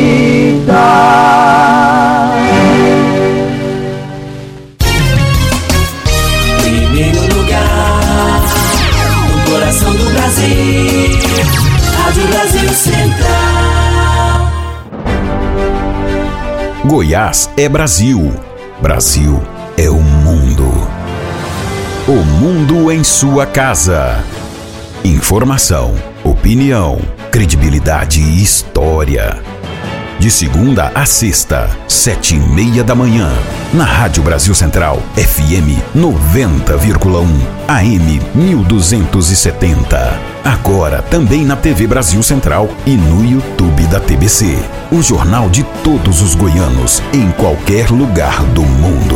[12.11, 14.51] Rádio Brasil Central.
[16.83, 18.33] Goiás é Brasil.
[18.81, 19.41] Brasil
[19.77, 20.69] é o mundo.
[22.09, 24.21] O mundo em sua casa.
[25.05, 26.99] Informação, opinião,
[27.31, 29.41] credibilidade e história.
[30.21, 33.27] De segunda a sexta, sete e meia da manhã.
[33.73, 37.25] Na Rádio Brasil Central, FM 90,1,
[37.67, 40.19] AM 1270.
[40.45, 44.59] Agora também na TV Brasil Central e no YouTube da TBC.
[44.91, 49.10] O jornal de todos os goianos, em qualquer lugar do mundo.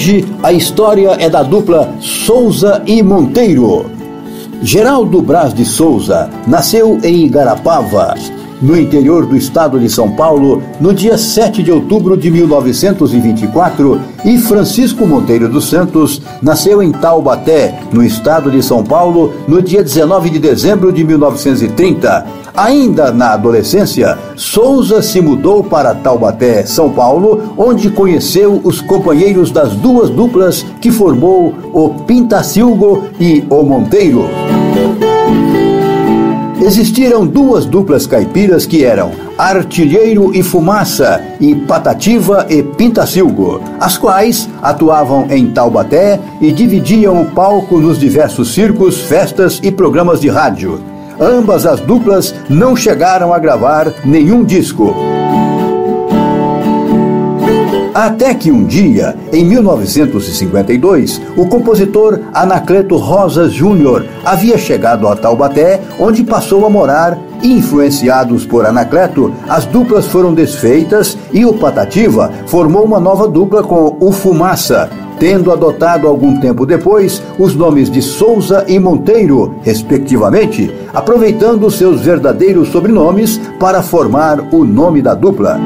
[0.00, 3.84] Hoje a história é da dupla Souza e Monteiro.
[4.62, 8.14] Geraldo Braz de Souza nasceu em Igarapava,
[8.62, 14.38] no interior do estado de São Paulo, no dia 7 de outubro de 1924, e
[14.38, 20.30] Francisco Monteiro dos Santos nasceu em Taubaté, no estado de São Paulo, no dia 19
[20.30, 22.26] de dezembro de 1930.
[22.56, 29.72] Ainda na adolescência, Souza se mudou para Taubaté, São Paulo, onde conheceu os companheiros das
[29.74, 34.28] duas duplas que formou o Pintacilgo e o Monteiro.
[36.62, 44.46] Existiram duas duplas caipiras que eram Artilheiro e Fumaça e Patativa e Pintacilgo, as quais
[44.60, 50.89] atuavam em Taubaté e dividiam o palco nos diversos circos, festas e programas de rádio.
[51.20, 54.94] Ambas as duplas não chegaram a gravar nenhum disco.
[57.92, 65.80] Até que um dia, em 1952, o compositor Anacleto Rosas Júnior havia chegado a Taubaté,
[65.98, 67.18] onde passou a morar.
[67.42, 73.96] Influenciados por Anacleto, as duplas foram desfeitas e o Patativa formou uma nova dupla com
[73.98, 74.90] o Fumaça,
[75.20, 82.68] tendo adotado algum tempo depois os nomes de Souza e Monteiro, respectivamente, aproveitando seus verdadeiros
[82.68, 85.60] sobrenomes para formar o nome da dupla.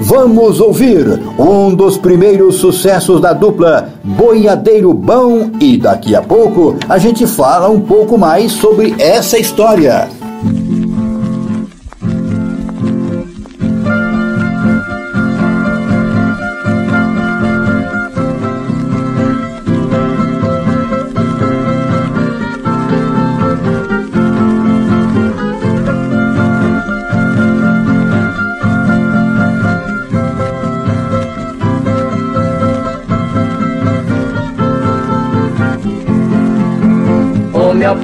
[0.00, 6.98] Vamos ouvir um dos primeiros sucessos da dupla Boiadeiro Bão e daqui a pouco a
[6.98, 10.08] gente fala um pouco mais sobre essa história.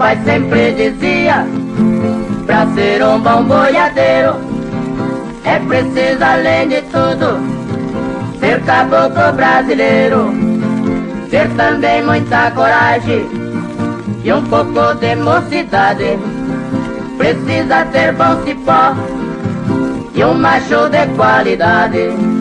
[0.05, 1.47] Pai sempre dizia
[2.45, 4.35] Pra ser um bom boiadeiro
[5.45, 7.39] É preciso além de tudo
[8.39, 10.31] Ser caboclo brasileiro.
[11.31, 13.27] Ter também muita coragem
[14.23, 16.19] E um pouco de mocidade.
[17.17, 18.95] Precisa ter bom cipó
[20.15, 22.34] E um macho de qualidade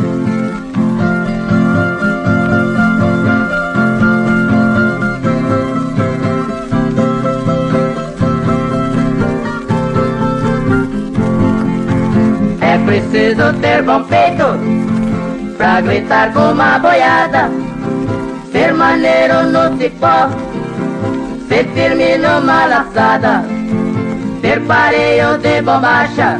[13.14, 14.58] preciso ter bom peito
[15.56, 17.52] Pra gritar com uma boiada.
[18.52, 20.30] Ser maneiro no cipó
[21.48, 23.46] Ser firme numa laçada.
[24.42, 26.40] Ter pareio de bombacha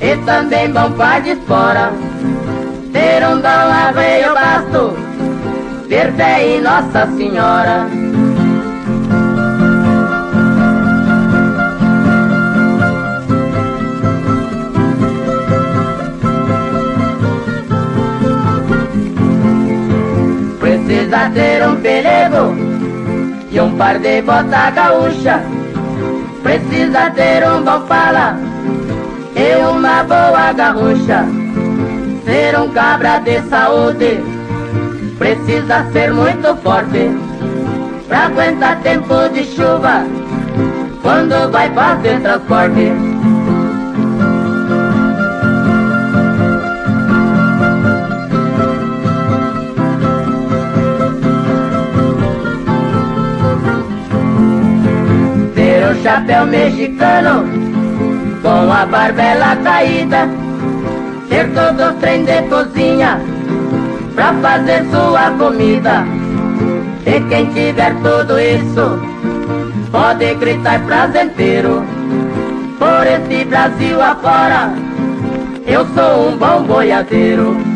[0.00, 1.92] E também bom par de espora.
[2.92, 4.96] Ter um bom arreio basto
[5.88, 7.86] Ter fé em Nossa Senhora
[21.06, 22.56] precisa ter um pelego
[23.50, 25.40] e um par de bota gaúcha.
[26.42, 28.36] Precisa ter um bom fala
[29.36, 31.24] e uma boa garrucha.
[32.24, 34.20] Ser um cabra de saúde
[35.16, 37.10] precisa ser muito forte
[38.08, 40.04] pra aguentar tempo de chuva
[41.02, 43.05] quando vai fazer transporte.
[56.16, 57.44] Chapéu mexicano
[58.40, 60.26] com a barbela caída,
[61.28, 63.20] ter todo o trem de cozinha
[64.14, 66.06] pra fazer sua comida.
[67.04, 68.98] E quem tiver tudo isso
[69.92, 71.84] pode gritar prazenteiro
[72.78, 74.72] por esse Brasil afora.
[75.66, 77.75] Eu sou um bom boiadeiro.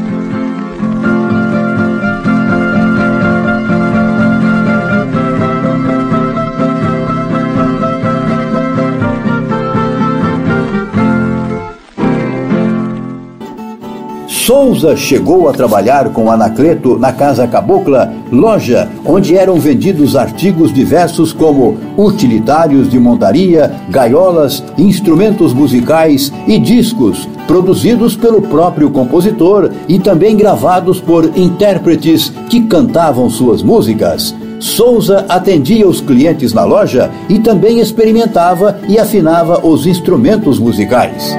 [14.50, 21.32] Souza chegou a trabalhar com Anacleto na Casa Cabocla, loja onde eram vendidos artigos diversos
[21.32, 30.36] como utilitários de montaria, gaiolas, instrumentos musicais e discos, produzidos pelo próprio compositor e também
[30.36, 34.34] gravados por intérpretes que cantavam suas músicas.
[34.58, 41.36] Souza atendia os clientes na loja e também experimentava e afinava os instrumentos musicais.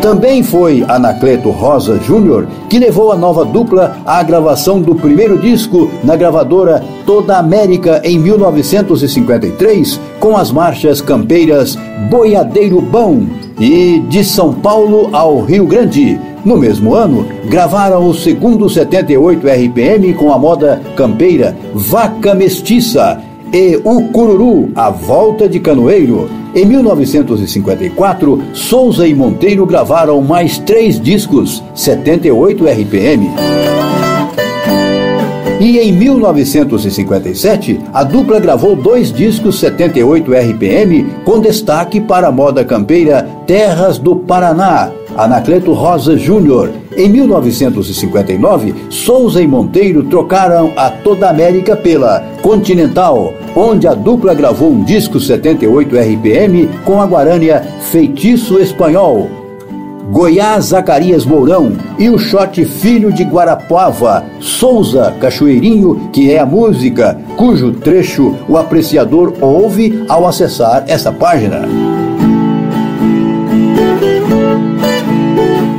[0.00, 5.90] Também foi Anacleto Rosa Júnior que levou a nova dupla à gravação do primeiro disco
[6.02, 11.76] na gravadora Toda América em 1953, com as marchas campeiras
[12.08, 13.28] Boiadeiro Bão
[13.58, 16.18] e De São Paulo ao Rio Grande.
[16.46, 23.20] No mesmo ano, gravaram o segundo 78 RPM com a moda campeira Vaca Mestiça
[23.52, 26.28] e O Cururu, A Volta de Canoeiro.
[26.54, 33.30] Em 1954, Souza e Monteiro gravaram mais três discos, 78 RPM.
[35.60, 42.64] E em 1957, a dupla gravou dois discos 78 RPM com destaque para a moda
[42.64, 46.70] campeira Terras do Paraná, Anacleto Rosa Júnior.
[46.96, 54.72] Em 1959, Souza e Monteiro trocaram a Toda América pela Continental, onde a dupla gravou
[54.72, 59.39] um disco 78 RPM com a Guarânia Feitiço Espanhol.
[60.10, 67.16] Goiás Zacarias Mourão e o shot Filho de Guarapuava, Souza Cachoeirinho, que é a música
[67.36, 71.62] cujo trecho o apreciador ouve ao acessar essa página.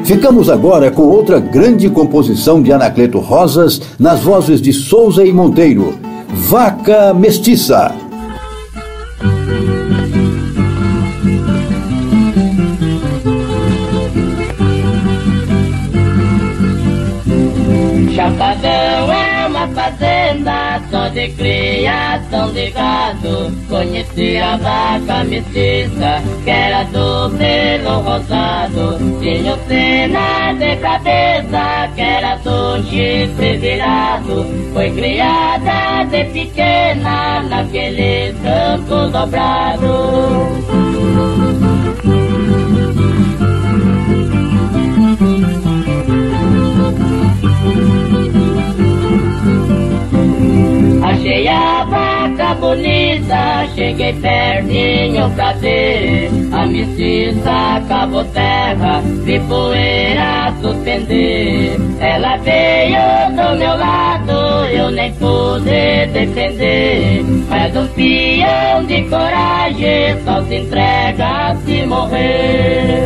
[0.05, 5.99] Ficamos agora com outra grande composição de Anacleto Rosas nas vozes de Souza e Monteiro,
[6.34, 8.01] Vaca Mestiça.
[18.22, 23.51] Chapadão é uma fazenda só de criação de gado.
[23.67, 28.99] Conheci a vaca mestiça, que era do pelo rosado.
[29.19, 34.45] Tinha cena de cabeça, que era do chifre virado.
[34.72, 40.30] Foi criada de pequena naquele campo dobrado.
[52.72, 56.30] Bonita, cheguei pertinho pra ver.
[56.53, 61.78] A mestiça acabou terra, vi poeira suspender.
[61.99, 64.32] Ela veio do meu lado,
[64.72, 67.24] eu nem pude defender.
[67.49, 73.05] Mas um peão de coragem só se entrega se morrer.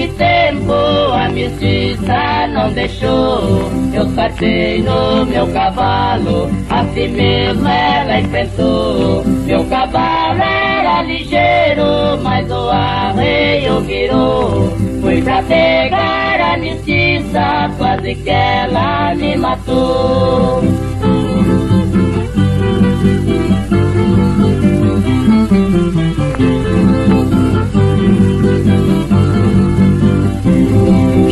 [0.00, 3.70] Tive tempo, a mestiça não deixou.
[3.92, 9.24] Eu sartei no meu cavalo, assim mesmo ela enfrentou.
[9.44, 14.70] Meu cavalo era ligeiro, mas o arreio virou.
[15.02, 20.62] Fui pra pegar a mestiça, quase que ela me matou.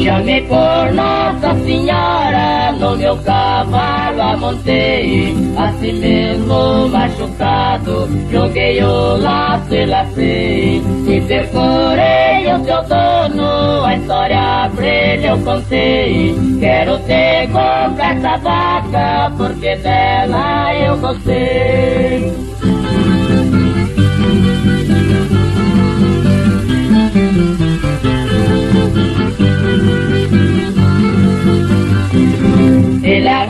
[0.08, 9.84] Chamei por Nossa Senhora, no meu cavalo amontei, assim mesmo machucado, joguei o laço e
[9.84, 18.16] lacei, e percorei o seu dono, a história pra ele eu contei, quero ter comprar
[18.16, 22.32] essa vaca, porque dela eu gostei.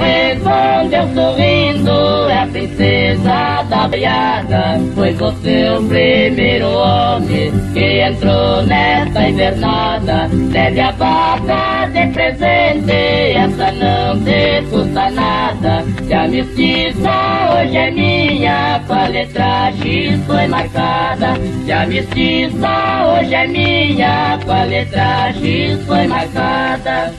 [0.01, 4.81] Ele respondeu sorrindo, é a princesa da briada.
[4.95, 10.29] Foi você o primeiro homem que entrou nessa invernada.
[10.53, 12.93] Leve a vaca de presente,
[13.37, 15.85] essa não te custa nada.
[16.07, 17.11] Se a mestiça
[17.55, 21.35] hoje é minha, com a letra X foi marcada.
[21.65, 27.13] Se a mestiça hoje é minha, com a letra X foi marcada.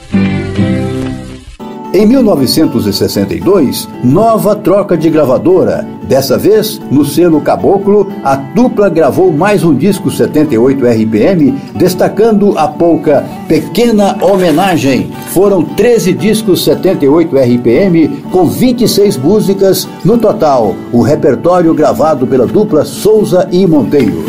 [1.92, 5.88] Em 1962, nova troca de gravadora.
[6.04, 12.68] Dessa vez, no selo Caboclo, a dupla gravou mais um disco 78 RPM, destacando a
[12.68, 15.12] polca Pequena Homenagem.
[15.34, 22.86] Foram 13 discos 78 RPM, com 26 músicas no total, o repertório gravado pela dupla
[22.86, 24.24] Souza e Monteiro.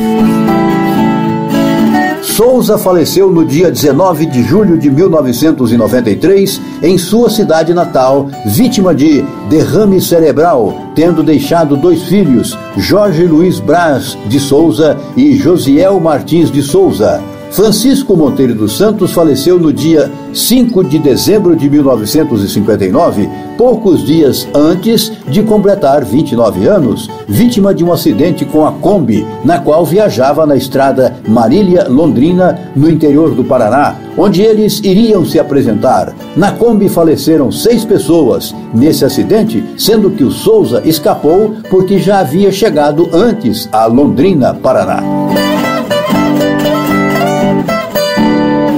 [2.40, 9.22] Souza faleceu no dia 19 de julho de 1993 em sua cidade natal, vítima de
[9.50, 16.62] derrame cerebral, tendo deixado dois filhos, Jorge Luiz Braz de Souza e Josiel Martins de
[16.62, 17.22] Souza.
[17.50, 23.28] Francisco Monteiro dos Santos faleceu no dia 5 de dezembro de 1959,
[23.58, 29.58] poucos dias antes de completar 29 anos, vítima de um acidente com a Kombi, na
[29.58, 36.14] qual viajava na estrada Marília-Londrina, no interior do Paraná, onde eles iriam se apresentar.
[36.36, 42.52] Na Kombi faleceram seis pessoas nesse acidente, sendo que o Souza escapou porque já havia
[42.52, 45.02] chegado antes a Londrina, Paraná.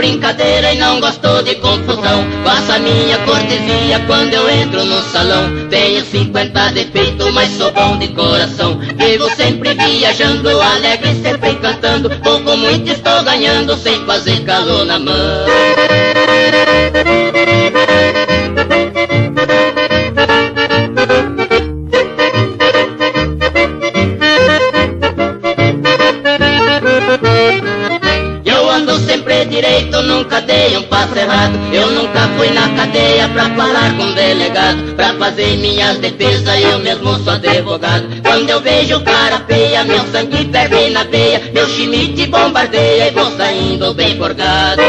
[0.00, 2.24] brincadeira e não gosto de confusão.
[2.42, 5.68] Faça minha cortesia quando eu entro no salão.
[5.68, 8.78] Tenho 50 defeitos, mas sou bom de coração.
[8.96, 12.08] Vivo sempre viajando, alegre, sempre cantando.
[12.20, 15.46] Pouco, muito estou ganhando, sem fazer calor na mão.
[31.72, 34.94] Eu nunca fui na cadeia pra falar com delegado.
[34.94, 38.06] Pra fazer minhas defesas, eu mesmo sou advogado.
[38.22, 41.40] Quando eu vejo cara feia, meu sangue ferve na veia.
[41.52, 44.82] Meu chimite bombardeia e vou saindo bem forgado.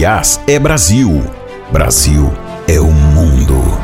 [0.00, 1.22] Goiás é Brasil.
[1.70, 2.32] Brasil
[2.66, 3.78] é o mundo.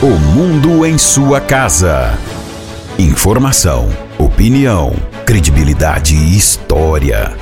[0.00, 2.18] O mundo em sua casa.
[2.98, 4.94] Informação, opinião,
[5.26, 7.36] credibilidade e história.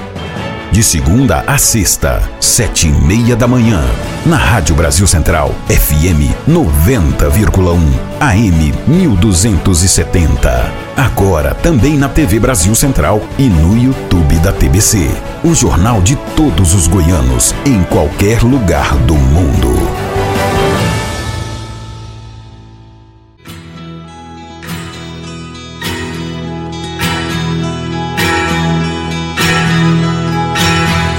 [0.72, 3.80] De segunda a sexta, sete e meia da manhã.
[4.26, 7.78] Na Rádio Brasil Central, FM 90,1,
[8.18, 10.72] AM 1270.
[10.96, 15.08] Agora também na TV Brasil Central e no YouTube da TBC.
[15.44, 19.74] O jornal de todos os goianos, em qualquer lugar do mundo.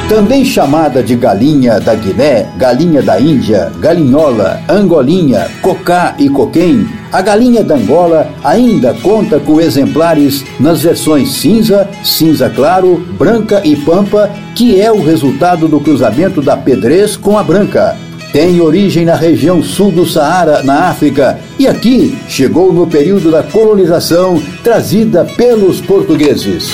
[0.07, 7.21] Também chamada de galinha da Guiné, galinha da Índia, galinhola, angolinha, cocá e coquém, a
[7.21, 14.31] galinha da Angola ainda conta com exemplares nas versões cinza, cinza claro, branca e pampa,
[14.55, 17.95] que é o resultado do cruzamento da pedrez com a branca.
[18.31, 23.43] Tem origem na região sul do Saara, na África, e aqui chegou no período da
[23.43, 26.71] colonização trazida pelos portugueses.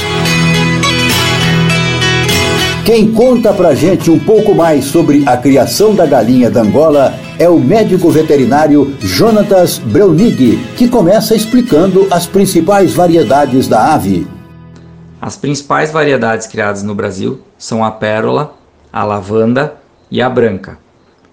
[2.90, 7.48] Quem conta pra gente um pouco mais sobre a criação da galinha da Angola é
[7.48, 14.26] o médico veterinário Jonatas Breunig, que começa explicando as principais variedades da ave.
[15.22, 18.56] As principais variedades criadas no Brasil são a pérola,
[18.92, 19.76] a lavanda
[20.10, 20.80] e a branca,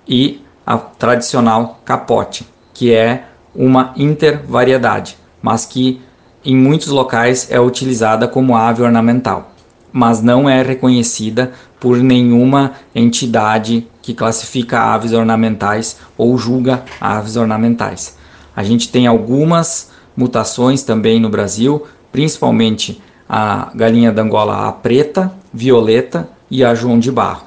[0.07, 6.03] e a tradicional capote, que é uma intervariedade, mas que
[6.45, 9.56] em muitos locais é utilizada como ave ornamental
[9.97, 18.15] mas não é reconhecida por nenhuma entidade que classifica aves ornamentais ou julga aves ornamentais.
[18.55, 26.29] A gente tem algumas mutações também no Brasil, principalmente a galinha d'Angola a preta, violeta
[26.51, 27.47] e a João de Barro.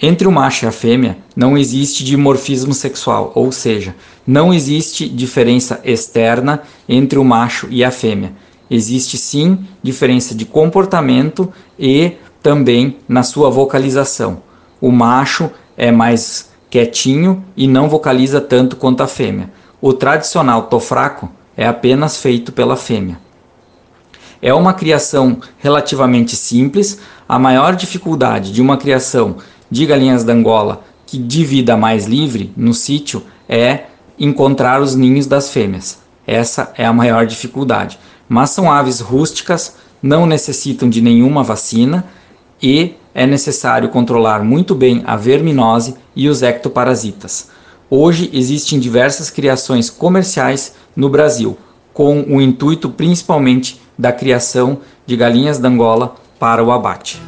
[0.00, 5.80] Entre o macho e a fêmea não existe dimorfismo sexual, ou seja, não existe diferença
[5.84, 8.32] externa entre o macho e a fêmea
[8.70, 12.12] existe sim diferença de comportamento e
[12.42, 14.42] também na sua vocalização.
[14.80, 19.50] O macho é mais quietinho e não vocaliza tanto quanto a fêmea.
[19.80, 23.18] O tradicional tofraco é apenas feito pela fêmea.
[24.40, 27.00] É uma criação relativamente simples.
[27.28, 29.36] A maior dificuldade de uma criação
[29.70, 33.84] de galinhas da Angola que de vida mais livre no sítio é
[34.18, 35.98] encontrar os ninhos das fêmeas.
[36.26, 37.98] Essa é a maior dificuldade.
[38.28, 42.04] Mas são aves rústicas, não necessitam de nenhuma vacina
[42.62, 47.48] e é necessário controlar muito bem a verminose e os ectoparasitas.
[47.90, 51.56] Hoje existem diversas criações comerciais no Brasil,
[51.92, 57.20] com o intuito principalmente da criação de galinhas da Angola para o abate.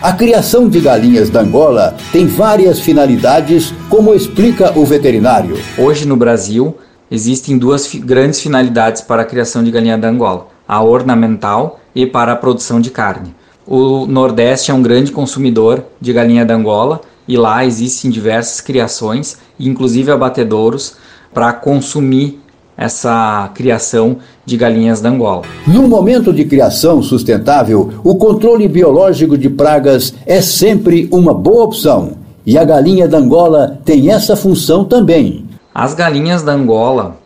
[0.00, 5.56] A criação de galinhas da Angola tem várias finalidades, como explica o veterinário.
[5.78, 6.76] Hoje no Brasil
[7.12, 12.32] existem duas grandes finalidades para a criação de galinha da Angola: a ornamental e para
[12.32, 13.34] a produção de carne.
[13.66, 19.36] O Nordeste é um grande consumidor de galinha da Angola e lá existem diversas criações,
[19.60, 20.96] inclusive abatedouros,
[21.32, 22.40] para consumir
[22.76, 25.42] essa criação de galinhas da Angola.
[25.66, 32.14] No momento de criação sustentável, o controle biológico de pragas é sempre uma boa opção.
[32.44, 35.41] E a galinha da Angola tem essa função também.
[35.74, 37.18] As galinhas da Angola,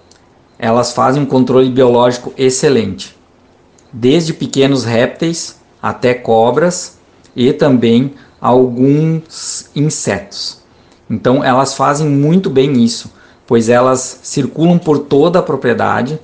[0.58, 3.16] elas fazem um controle biológico excelente.
[3.92, 6.98] Desde pequenos répteis até cobras
[7.34, 10.62] e também alguns insetos.
[11.08, 13.10] Então elas fazem muito bem isso
[13.46, 16.18] pois elas circulam por toda a propriedade,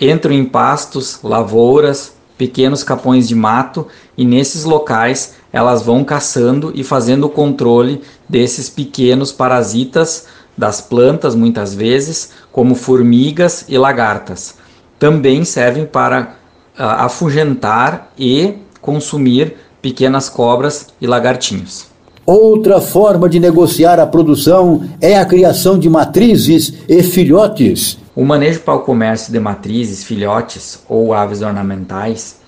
[0.00, 3.86] entram em pastos, lavouras, pequenos capões de mato
[4.16, 10.26] e nesses locais elas vão caçando e fazendo o controle desses pequenos parasitas
[10.56, 14.56] das plantas, muitas vezes, como formigas e lagartas.
[14.98, 16.36] Também servem para
[16.78, 21.86] uh, afugentar e consumir pequenas cobras e lagartinhos.
[22.24, 27.98] Outra forma de negociar a produção é a criação de matrizes e filhotes.
[28.16, 32.40] O manejo para o comércio de matrizes, filhotes ou aves ornamentais,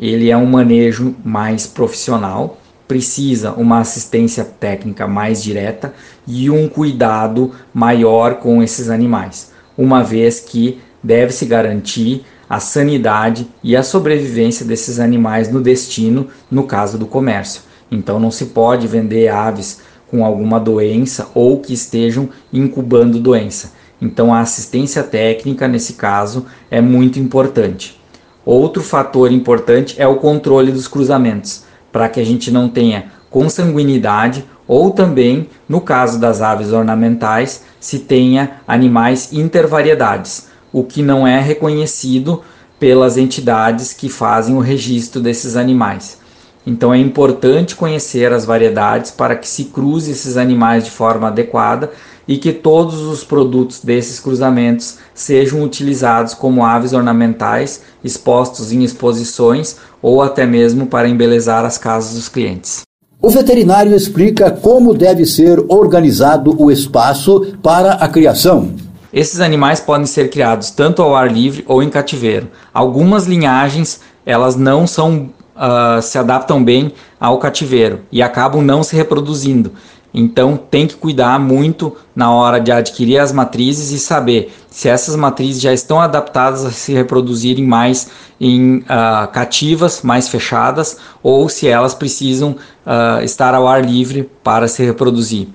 [0.00, 5.94] ele é um manejo mais profissional, precisa uma assistência técnica mais direta
[6.26, 13.76] e um cuidado maior com esses animais, uma vez que deve-se garantir a sanidade e
[13.76, 17.62] a sobrevivência desses animais no destino, no caso do comércio.
[17.90, 23.72] Então não se pode vender aves com alguma doença ou que estejam incubando doença.
[24.00, 28.00] Então a assistência técnica nesse caso é muito importante.
[28.44, 31.64] Outro fator importante é o controle dos cruzamentos,
[31.96, 38.00] para que a gente não tenha consanguinidade ou também, no caso das aves ornamentais, se
[38.00, 42.42] tenha animais intervariedades, o que não é reconhecido
[42.78, 46.20] pelas entidades que fazem o registro desses animais.
[46.66, 51.92] Então é importante conhecer as variedades para que se cruze esses animais de forma adequada
[52.28, 59.78] e que todos os produtos desses cruzamentos sejam utilizados como aves ornamentais, expostos em exposições
[60.06, 62.82] ou até mesmo para embelezar as casas dos clientes.
[63.20, 68.70] O veterinário explica como deve ser organizado o espaço para a criação.
[69.12, 72.46] Esses animais podem ser criados tanto ao ar livre ou em cativeiro.
[72.72, 78.94] Algumas linhagens elas não são uh, se adaptam bem ao cativeiro e acabam não se
[78.94, 79.72] reproduzindo.
[80.18, 85.14] Então tem que cuidar muito na hora de adquirir as matrizes e saber se essas
[85.14, 88.08] matrizes já estão adaptadas a se reproduzirem mais
[88.40, 92.52] em uh, cativas, mais fechadas, ou se elas precisam
[92.86, 95.48] uh, estar ao ar livre para se reproduzir.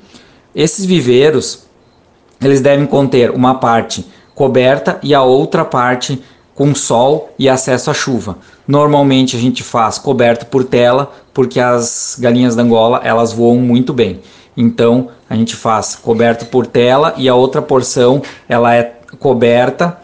[0.54, 1.64] Esses viveiros
[2.40, 4.06] eles devem conter uma parte
[4.36, 6.22] coberta e a outra parte
[6.54, 8.38] com sol e acesso à chuva.
[8.68, 13.92] Normalmente a gente faz coberto por tela, porque as galinhas da Angola elas voam muito
[13.92, 14.20] bem.
[14.56, 19.98] Então a gente faz coberto por tela e a outra porção ela é coberta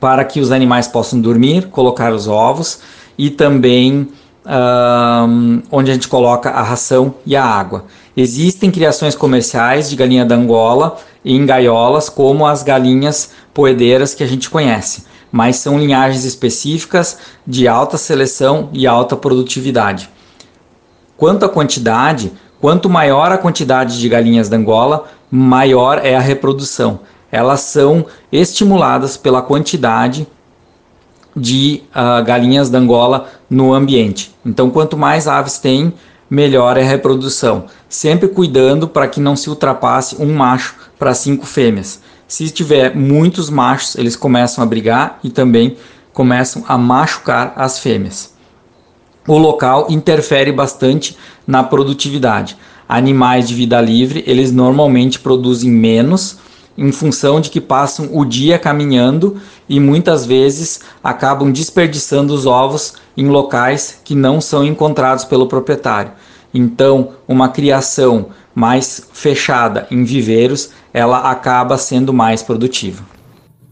[0.00, 2.80] para que os animais possam dormir, colocar os ovos
[3.16, 4.08] e também
[4.44, 7.84] um, onde a gente coloca a ração e a água.
[8.16, 14.26] Existem criações comerciais de galinha da Angola em gaiolas, como as galinhas poedeiras que a
[14.26, 20.08] gente conhece mas são linhagens específicas de alta seleção e alta produtividade.
[21.16, 22.30] Quanto à quantidade,
[22.64, 27.00] quanto maior a quantidade de galinhas da Angola, maior é a reprodução.
[27.30, 30.26] Elas são estimuladas pela quantidade
[31.36, 34.34] de uh, galinhas da Angola no ambiente.
[34.46, 35.92] Então, quanto mais aves tem,
[36.30, 41.44] melhor é a reprodução, sempre cuidando para que não se ultrapasse um macho para cinco
[41.44, 42.00] fêmeas.
[42.26, 45.76] Se tiver muitos machos, eles começam a brigar e também
[46.14, 48.33] começam a machucar as fêmeas.
[49.26, 51.16] O local interfere bastante
[51.46, 52.56] na produtividade.
[52.88, 56.38] Animais de vida livre, eles normalmente produzem menos
[56.76, 59.36] em função de que passam o dia caminhando
[59.68, 66.12] e muitas vezes acabam desperdiçando os ovos em locais que não são encontrados pelo proprietário.
[66.52, 73.13] Então, uma criação mais fechada em viveiros, ela acaba sendo mais produtiva.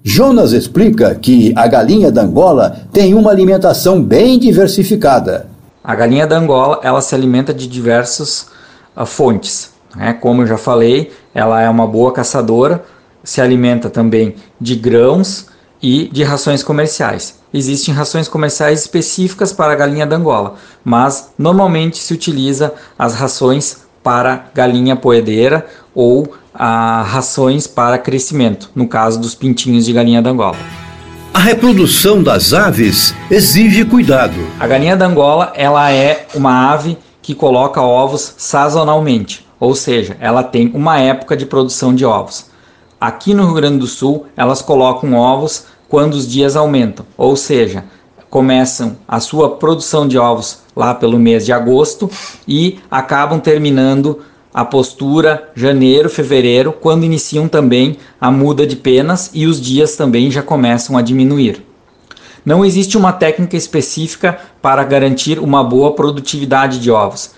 [0.05, 5.48] Jonas explica que a galinha da Angola tem uma alimentação bem diversificada.
[5.82, 8.48] A galinha da Angola ela se alimenta de diversas
[8.96, 9.70] uh, fontes.
[9.94, 10.12] Né?
[10.12, 12.84] Como eu já falei, ela é uma boa caçadora,
[13.22, 15.46] se alimenta também de grãos
[15.80, 17.40] e de rações comerciais.
[17.55, 23.82] Existem rações comerciais específicas para a galinha da Angola, mas normalmente se utiliza as rações
[24.03, 30.30] para galinha poedeira ou a rações para crescimento, no caso dos pintinhos de galinha da
[30.30, 30.57] Angola.
[31.32, 34.34] A reprodução das aves exige cuidado.
[34.61, 40.42] A galinha da Angola, ela é uma ave que coloca ovos sazonalmente, ou seja, ela
[40.42, 42.46] tem uma época de produção de ovos.
[43.00, 47.84] Aqui no Rio Grande do Sul, elas colocam ovos quando os dias aumentam, ou seja,
[48.28, 52.11] começam a sua produção de ovos lá pelo mês de agosto
[52.48, 54.20] e acabam terminando
[54.53, 60.30] a postura janeiro, fevereiro, quando iniciam também a muda de penas e os dias também
[60.30, 61.64] já começam a diminuir.
[62.44, 67.30] Não existe uma técnica específica para garantir uma boa produtividade de ovos.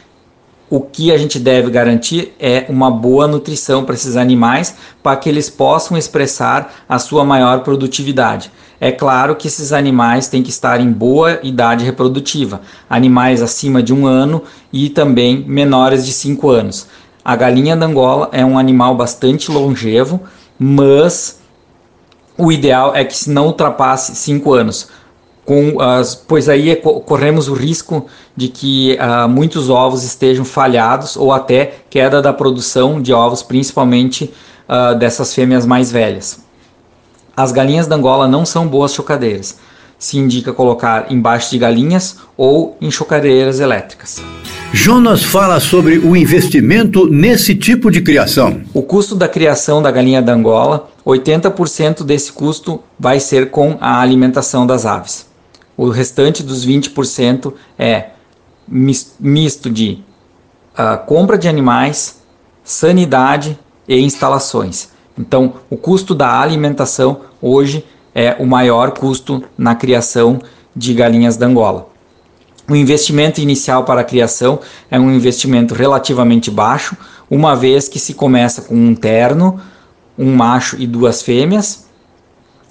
[0.70, 5.28] O que a gente deve garantir é uma boa nutrição para esses animais para que
[5.28, 8.50] eles possam expressar a sua maior produtividade.
[8.80, 13.94] É claro que esses animais têm que estar em boa idade reprodutiva, animais acima de
[13.94, 14.42] um ano
[14.72, 16.88] e também menores de 5 anos.
[17.24, 20.20] A galinha da Angola é um animal bastante longevo,
[20.58, 21.40] mas
[22.36, 24.88] o ideal é que se não ultrapasse 5 anos.
[25.46, 28.06] Com as, pois aí é corremos o risco
[28.36, 34.32] de que uh, muitos ovos estejam falhados ou até queda da produção de ovos, principalmente
[34.68, 36.44] uh, dessas fêmeas mais velhas.
[37.36, 39.58] As galinhas da Angola não são boas chocadeiras.
[39.98, 44.22] Se indica colocar embaixo de galinhas ou em chocadeiras elétricas.
[44.76, 48.60] Jonas fala sobre o investimento nesse tipo de criação.
[48.74, 54.00] O custo da criação da galinha da Angola, 80% desse custo vai ser com a
[54.00, 55.28] alimentação das aves.
[55.76, 58.06] O restante dos 20% é
[58.68, 60.02] misto de
[60.76, 62.20] uh, compra de animais,
[62.64, 63.56] sanidade
[63.86, 64.88] e instalações.
[65.16, 70.40] Então, o custo da alimentação hoje é o maior custo na criação
[70.74, 71.93] de galinhas da Angola.
[72.68, 74.60] O investimento inicial para a criação
[74.90, 76.96] é um investimento relativamente baixo,
[77.30, 79.60] uma vez que se começa com um terno,
[80.18, 81.86] um macho e duas fêmeas,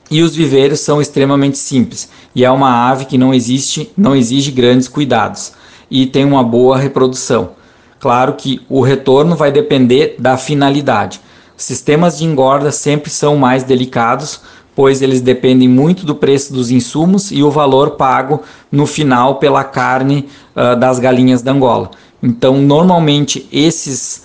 [0.10, 4.52] e os viveiros são extremamente simples, e é uma ave que não existe, não exige
[4.52, 5.54] grandes cuidados
[5.90, 7.52] e tem uma boa reprodução.
[8.00, 11.22] Claro que o retorno vai depender da finalidade.
[11.56, 14.42] Sistemas de engorda sempre são mais delicados,
[14.76, 19.64] pois eles dependem muito do preço dos insumos e o valor pago no final pela
[19.64, 21.92] carne uh, das galinhas da Angola.
[22.22, 24.24] Então, normalmente, esses,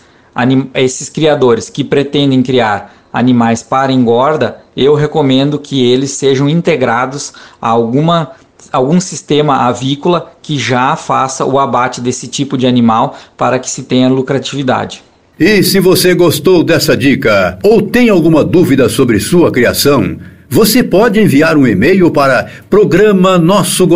[0.75, 7.69] esses criadores que pretendem criar animais para engorda, eu recomendo que eles sejam integrados a
[7.69, 8.33] alguma
[8.73, 13.85] algum sistema avícola que já faça o abate desse tipo de animal para que se
[13.85, 15.03] tenha lucratividade.
[15.39, 20.19] E se você gostou dessa dica ou tem alguma dúvida sobre sua criação,
[20.51, 23.87] você pode enviar um e-mail para programa nosso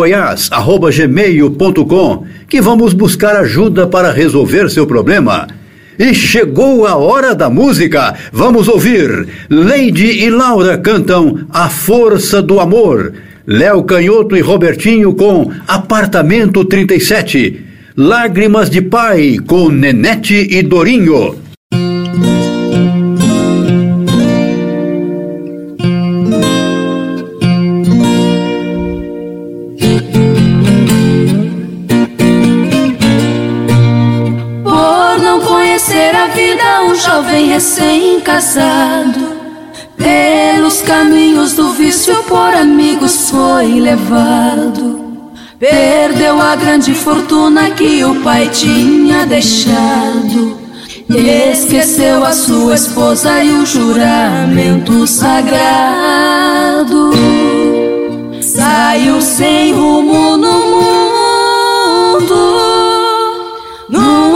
[0.91, 5.47] gmail.com que vamos buscar ajuda para resolver seu problema.
[5.97, 8.13] E chegou a hora da música.
[8.31, 9.27] Vamos ouvir.
[9.49, 13.13] Lady e Laura cantam A Força do Amor.
[13.45, 17.61] Léo Canhoto e Robertinho com Apartamento 37.
[17.97, 21.42] Lágrimas de Pai com Nenete e Dorinho.
[37.53, 39.43] Recém-casado.
[39.95, 45.31] Pelos caminhos do vício, por amigos foi levado.
[45.59, 50.57] Perdeu a grande fortuna que o pai tinha deixado.
[51.09, 57.11] Esqueceu a sua esposa e o juramento sagrado.
[58.41, 60.53] Saiu sem rumo no
[62.13, 63.53] mundo,
[63.89, 64.35] num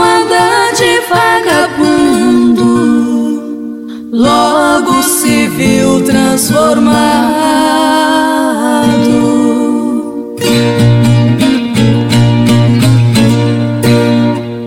[4.18, 6.90] logo se viu transformado.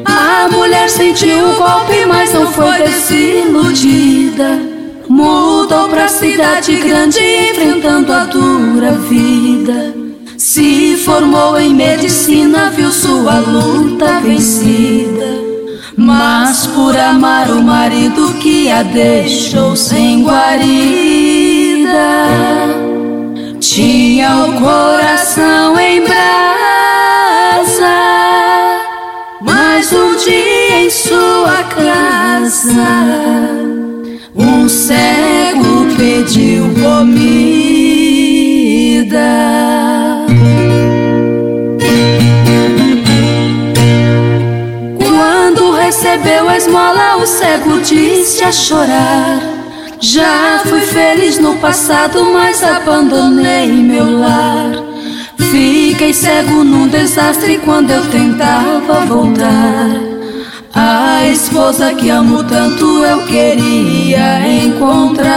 [0.05, 4.57] A mulher sentiu o golpe, mas não foi desiludida.
[5.09, 9.93] Mudou pra cidade grande, enfrentando a dura vida.
[10.37, 15.50] Se formou em medicina, viu sua luta vencida.
[15.97, 20.69] Mas por amar o marido que a deixou sem guarida,
[23.59, 26.21] tinha o coração em brasa.
[29.41, 32.71] Mas um dia em sua casa,
[34.33, 37.31] um cego pediu comida.
[46.21, 49.39] Recebeu a esmola, o cego disse a chorar.
[49.99, 54.71] Já fui feliz no passado, mas abandonei meu lar.
[55.37, 59.89] Fiquei cego num desastre quando eu tentava voltar.
[60.73, 65.31] A esposa que amo tanto eu queria encontrar.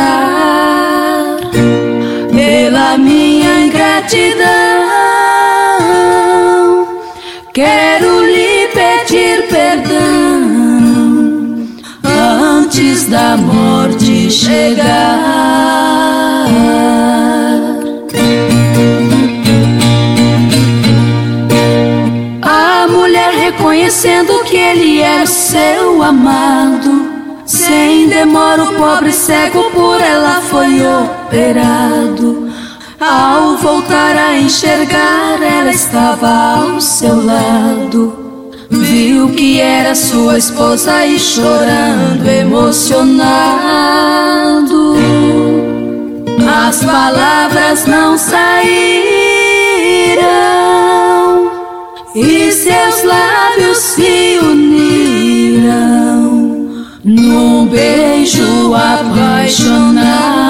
[2.30, 4.45] Pela minha ingratidão,
[7.53, 8.24] quero
[13.07, 14.85] da morte chegar.
[22.43, 27.13] A mulher reconhecendo que ele era seu amado.
[27.45, 32.51] Sem demora, o pobre cego por ela foi operado.
[33.01, 38.24] Ao voltar a enxergar, ela estava ao seu lado.
[38.71, 43.45] Viu que era sua esposa e chorando, emocionado.
[46.67, 48.45] As palavras não saíram
[52.15, 55.85] e seus lábios se uniram
[57.05, 60.44] num beijo apaixonado.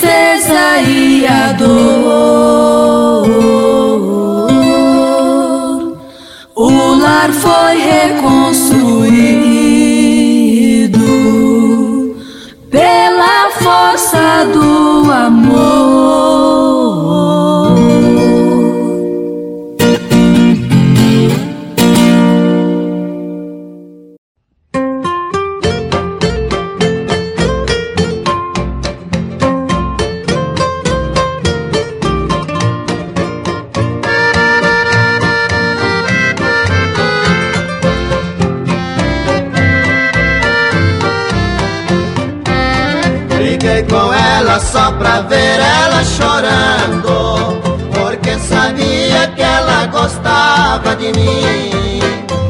[0.00, 3.20] Tristeza e a dor.
[6.54, 8.69] O lar foi reconstruído
[45.28, 47.60] ver ela chorando
[48.20, 52.00] Porque sabia que ela gostava de mim.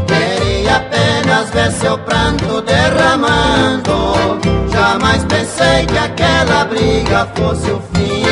[0.06, 4.40] Queria apenas ver seu pranto derramando.
[4.72, 8.24] Jamais pensei que aquela briga fosse o fim.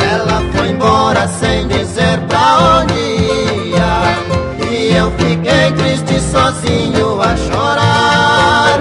[0.00, 4.70] Ela foi embora sem dizer pra onde ia.
[4.70, 8.80] E eu fiquei triste sozinho a chorar.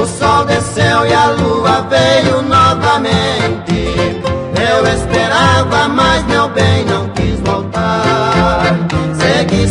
[0.00, 1.35] O sol desceu e a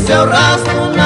[0.06, 1.05] seu rastro na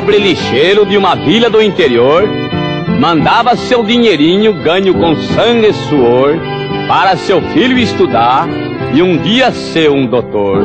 [0.00, 2.26] pobre lixeiro de uma vila do interior
[2.98, 6.38] mandava seu dinheirinho ganho com sangue e suor
[6.88, 8.48] para seu filho estudar
[8.94, 10.62] e um dia ser um doutor.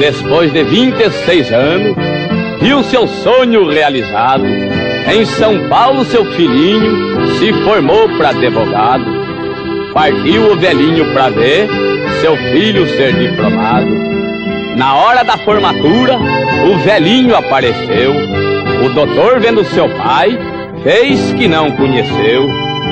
[0.00, 1.96] Depois de 26 anos,
[2.60, 4.44] viu seu sonho realizado.
[4.44, 9.04] Em São Paulo, seu filhinho se formou para advogado.
[9.94, 11.68] Partiu o velhinho para ver
[12.20, 14.05] seu filho ser diplomado.
[14.76, 16.18] Na hora da formatura,
[16.70, 18.12] o velhinho apareceu.
[18.84, 20.38] O doutor, vendo seu pai,
[20.82, 22.46] fez que não conheceu.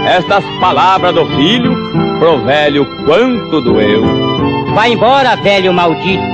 [0.07, 1.77] Estas palavras do filho,
[2.19, 4.03] pro velho quanto doeu.
[4.75, 6.25] Vai embora, velho maldito.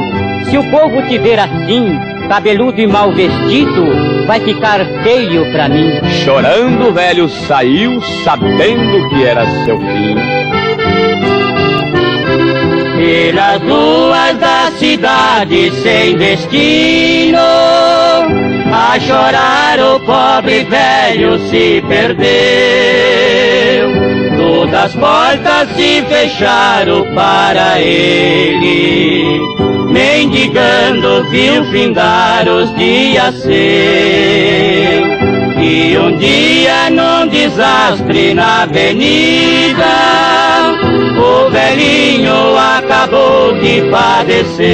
[0.49, 1.99] Se o povo te ver assim,
[2.29, 5.91] cabeludo e mal vestido, vai ficar feio pra mim.
[6.25, 10.15] Chorando, o velho saiu, sabendo que era seu fim.
[13.01, 17.39] Pelas ruas da cidade sem destino,
[18.71, 22.21] a chorar o pobre velho se perdeu.
[24.37, 29.41] Todas as portas se fecharam para ele,
[29.91, 33.51] mendigando viu findar os dias seus.
[35.59, 39.87] E um dia num desastre na avenida,
[41.31, 44.71] o velhinho acabou de padecer.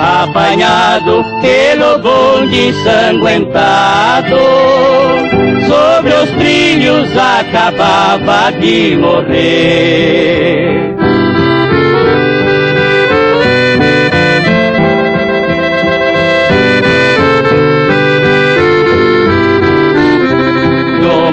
[0.00, 4.36] Apanhado pelo bonde ensanguentado,
[5.66, 10.96] sobre os trilhos acabava de morrer.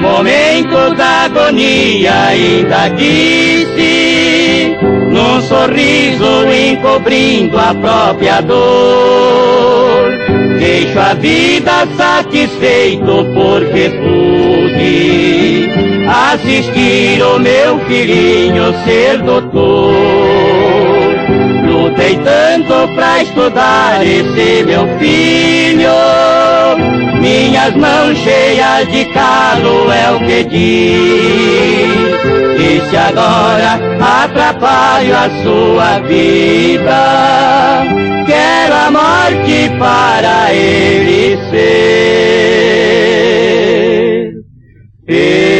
[0.03, 4.75] Momento da agonia ainda disse,
[5.09, 10.11] num sorriso encobrindo a própria dor,
[10.59, 15.69] deixo a vida satisfeito porque pude
[16.05, 19.93] assistir o meu filhinho ser doutor.
[21.65, 25.89] Lutei tanto pra estudar esse meu filho,
[27.23, 31.89] minhas mãos cheias de calo é o que diz.
[32.59, 33.79] E se agora
[34.23, 37.83] atrapalho a sua vida,
[38.27, 42.33] quero a morte para ele ser.
[45.07, 45.52] Feliz.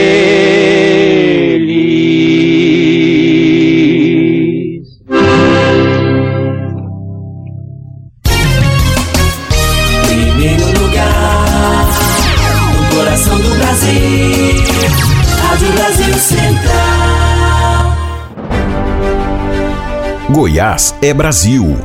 [20.53, 21.75] Goiás é Brasil.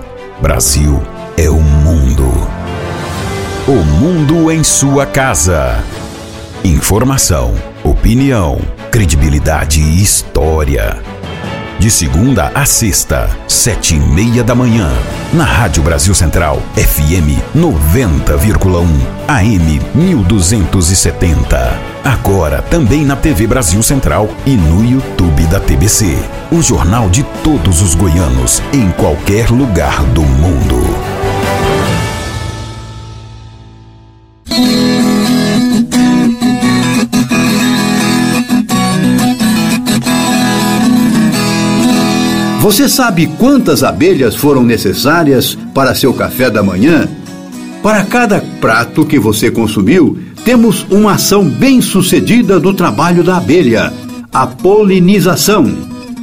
[0.42, 1.02] Brasil
[1.38, 2.30] é o mundo.
[3.66, 5.82] O mundo em sua casa.
[6.62, 11.02] Informação, opinião, credibilidade e história.
[11.78, 14.90] De segunda a sexta, sete e meia da manhã,
[15.32, 18.84] na Rádio Brasil Central, FM 90,1,
[19.28, 21.78] AM 1270.
[22.04, 26.18] Agora também na TV Brasil Central e no YouTube da TBC.
[26.50, 31.17] O jornal de todos os goianos, em qualquer lugar do mundo.
[42.68, 47.08] Você sabe quantas abelhas foram necessárias para seu café da manhã?
[47.82, 53.90] Para cada prato que você consumiu, temos uma ação bem sucedida do trabalho da abelha:
[54.30, 55.64] a polinização.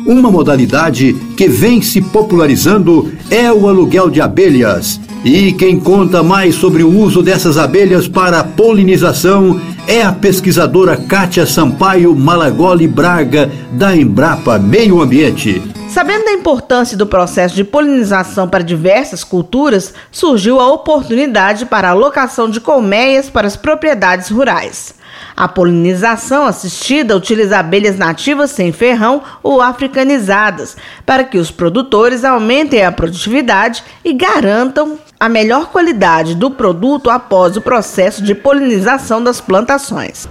[0.05, 5.01] Uma modalidade que vem se popularizando é o aluguel de abelhas.
[5.23, 11.47] E quem conta mais sobre o uso dessas abelhas para polinização é a pesquisadora Kátia
[11.47, 15.59] Sampaio Malagoli Braga, da Embrapa Meio Ambiente.
[15.95, 21.91] Sabendo da importância do processo de polinização para diversas culturas, surgiu a oportunidade para a
[21.91, 24.93] alocação de colmeias para as propriedades rurais.
[25.37, 32.83] A polinização assistida utiliza abelhas nativas sem ferrão ou africanizadas, para que os produtores aumentem
[32.83, 39.39] a produtividade e garantam a melhor qualidade do produto após o processo de polinização das
[39.39, 40.27] plantações.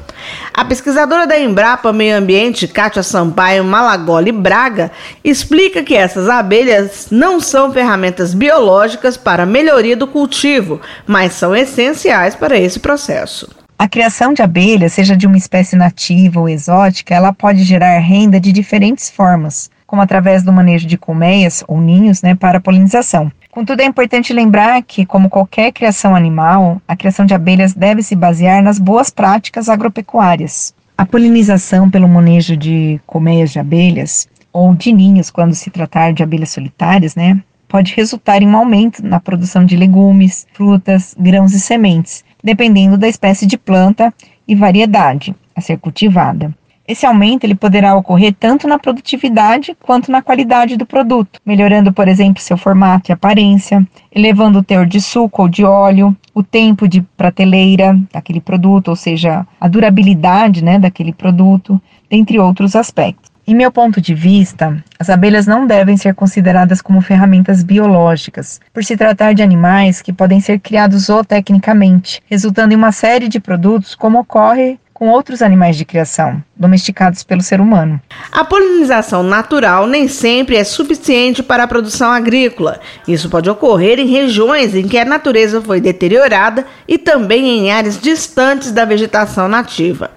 [0.52, 4.90] A pesquisadora da Embrapa Meio Ambiente, Kátia Sampaio Malagoli Braga,
[5.22, 11.54] explica que essas abelhas não são ferramentas biológicas para a melhoria do cultivo, mas são
[11.54, 13.48] essenciais para esse processo.
[13.76, 18.38] A criação de abelhas, seja de uma espécie nativa ou exótica, ela pode gerar renda
[18.38, 23.32] de diferentes formas, como através do manejo de colmeias ou ninhos né, para polinização.
[23.54, 28.16] Contudo, é importante lembrar que, como qualquer criação animal, a criação de abelhas deve se
[28.16, 30.74] basear nas boas práticas agropecuárias.
[30.98, 36.20] A polinização pelo manejo de colmeias de abelhas, ou de ninhos, quando se tratar de
[36.20, 41.60] abelhas solitárias, né, pode resultar em um aumento na produção de legumes, frutas, grãos e
[41.60, 44.12] sementes, dependendo da espécie de planta
[44.48, 46.52] e variedade a ser cultivada.
[46.86, 52.08] Esse aumento ele poderá ocorrer tanto na produtividade quanto na qualidade do produto, melhorando, por
[52.08, 56.86] exemplo, seu formato e aparência, elevando o teor de suco ou de óleo, o tempo
[56.86, 61.80] de prateleira daquele produto, ou seja, a durabilidade né, daquele produto,
[62.10, 63.32] dentre outros aspectos.
[63.46, 68.82] Em meu ponto de vista, as abelhas não devem ser consideradas como ferramentas biológicas, por
[68.82, 73.94] se tratar de animais que podem ser criados zootecnicamente, resultando em uma série de produtos,
[73.94, 78.00] como ocorre com outros animais de criação, domesticados pelo ser humano.
[78.32, 82.80] A polinização natural nem sempre é suficiente para a produção agrícola.
[83.06, 88.00] Isso pode ocorrer em regiões em que a natureza foi deteriorada e também em áreas
[88.00, 90.10] distantes da vegetação nativa.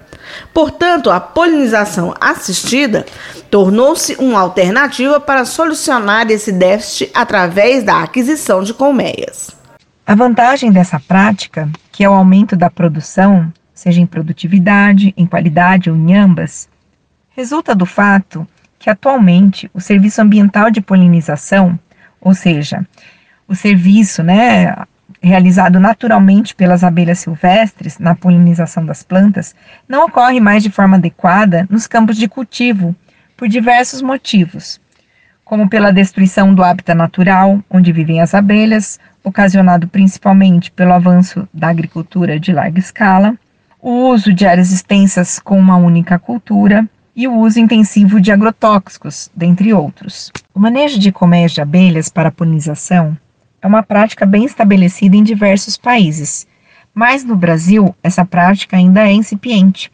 [0.54, 3.04] Portanto, a polinização assistida
[3.50, 9.50] tornou-se uma alternativa para solucionar esse déficit através da aquisição de colmeias.
[10.06, 15.88] A vantagem dessa prática, que é o aumento da produção, seja em produtividade, em qualidade
[15.88, 16.68] ou em ambas,
[17.30, 18.44] resulta do fato
[18.76, 21.78] que atualmente o serviço ambiental de polinização,
[22.20, 22.84] ou seja,
[23.46, 24.74] o serviço né,
[25.22, 29.54] realizado naturalmente pelas abelhas silvestres na polinização das plantas,
[29.88, 32.96] não ocorre mais de forma adequada nos campos de cultivo,
[33.36, 34.80] por diversos motivos,
[35.44, 41.68] como pela destruição do hábitat natural onde vivem as abelhas, ocasionado principalmente pelo avanço da
[41.68, 43.38] agricultura de larga escala,
[43.80, 49.30] o uso de áreas extensas com uma única cultura e o uso intensivo de agrotóxicos,
[49.34, 50.32] dentre outros.
[50.54, 53.16] O manejo de colmeias de abelhas para polinização
[53.62, 56.46] é uma prática bem estabelecida em diversos países,
[56.92, 59.90] mas no Brasil essa prática ainda é incipiente,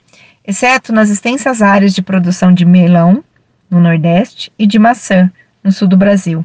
[0.46, 3.22] exceto nas extensas áreas de produção de melão,
[3.70, 5.30] no Nordeste, e de maçã,
[5.62, 6.44] no sul do Brasil,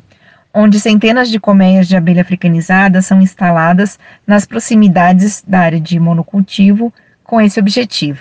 [0.53, 6.93] onde centenas de colmeias de abelha africanizada são instaladas nas proximidades da área de monocultivo
[7.29, 8.19] com esse objetivo.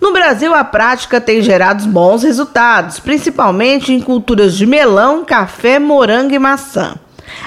[0.00, 6.32] No Brasil, a prática tem gerado bons resultados, principalmente em culturas de melão, café, morango
[6.32, 6.94] e maçã.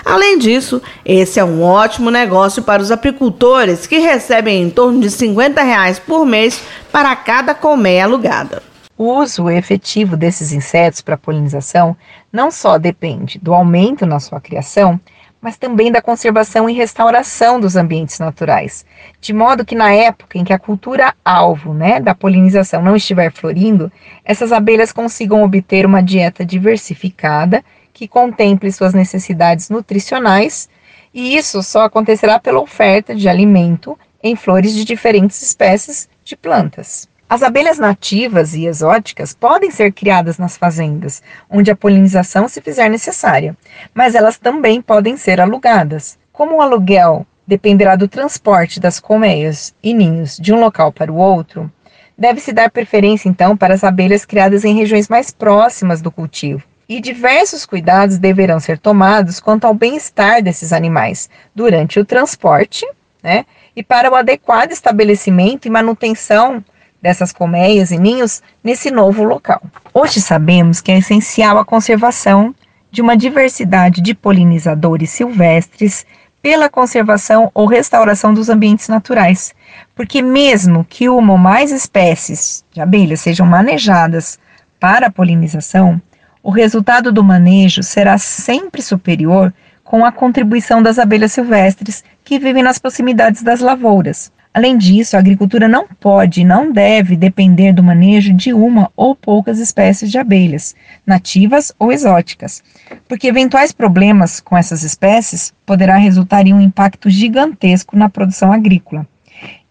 [0.03, 5.09] Além disso, esse é um ótimo negócio para os apicultores que recebem em torno de
[5.09, 6.61] 50 reais por mês
[6.91, 8.61] para cada colmeia alugada.
[8.97, 11.95] O uso efetivo desses insetos para polinização
[12.33, 14.99] não só depende do aumento na sua criação,
[15.47, 18.85] mas também da conservação e restauração dos ambientes naturais,
[19.21, 23.31] de modo que na época em que a cultura alvo, né, da polinização não estiver
[23.31, 23.89] florindo,
[24.25, 27.63] essas abelhas consigam obter uma dieta diversificada
[27.93, 30.67] que contemple suas necessidades nutricionais,
[31.13, 37.07] e isso só acontecerá pela oferta de alimento em flores de diferentes espécies de plantas.
[37.29, 42.89] As abelhas nativas e exóticas podem ser criadas nas fazendas, onde a polinização se fizer
[42.89, 43.55] necessária,
[43.93, 46.17] mas elas também podem ser alugadas.
[46.31, 51.17] Como o aluguel dependerá do transporte das colmeias e ninhos de um local para o
[51.17, 51.69] outro,
[52.17, 57.01] deve-se dar preferência então para as abelhas criadas em regiões mais próximas do cultivo e
[57.01, 62.87] diversos cuidados deverão ser tomados quanto ao bem-estar desses animais durante o transporte,
[63.21, 63.45] né,
[63.75, 66.63] e para o adequado estabelecimento e manutenção
[67.01, 69.61] dessas colmeias e ninhos nesse novo local.
[69.93, 72.53] Hoje sabemos que é essencial a conservação
[72.91, 76.05] de uma diversidade de polinizadores silvestres
[76.41, 79.53] pela conservação ou restauração dos ambientes naturais,
[79.95, 84.39] porque mesmo que uma ou mais espécies de abelhas sejam manejadas
[84.79, 86.01] para a polinização,
[86.41, 89.53] o resultado do manejo será sempre superior
[89.83, 94.31] com a contribuição das abelhas silvestres que vivem nas proximidades das lavouras.
[94.57, 99.13] Além disso, a agricultura não pode e não deve depender do manejo de uma ou
[99.13, 100.75] poucas espécies de abelhas,
[101.05, 102.63] nativas ou exóticas,
[103.07, 109.05] porque eventuais problemas com essas espécies poderá resultar em um impacto gigantesco na produção agrícola.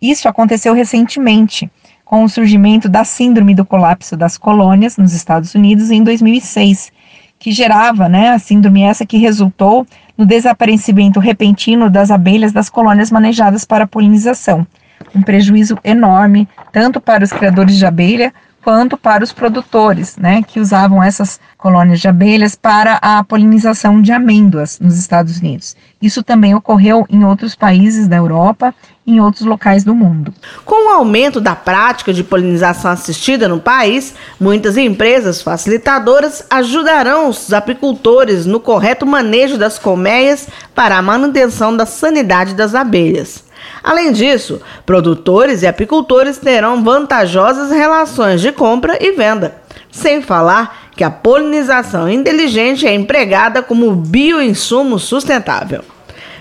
[0.00, 1.68] Isso aconteceu recentemente,
[2.04, 6.92] com o surgimento da síndrome do colapso das colônias nos Estados Unidos em 2006,
[7.40, 9.84] que gerava, né, a síndrome essa que resultou
[10.16, 14.66] no desaparecimento repentino das abelhas das colônias manejadas para polinização,
[15.14, 18.32] um prejuízo enorme tanto para os criadores de abelha
[18.66, 24.10] quanto para os produtores, né, que usavam essas colônias de abelhas para a polinização de
[24.10, 25.76] amêndoas nos Estados Unidos.
[26.02, 28.74] Isso também ocorreu em outros países da Europa
[29.06, 30.34] em outros locais do mundo.
[30.64, 37.52] Com o aumento da prática de polinização assistida no país, muitas empresas facilitadoras ajudarão os
[37.52, 43.44] apicultores no correto manejo das colmeias para a manutenção da sanidade das abelhas.
[43.82, 49.56] Além disso, produtores e apicultores terão vantajosas relações de compra e venda.
[49.90, 55.84] Sem falar que a polinização inteligente é empregada como bioinsumo sustentável.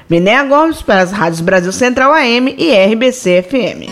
[0.10, 3.90] Minéia Gomes para as rádios Brasil Central AM e RBC FM.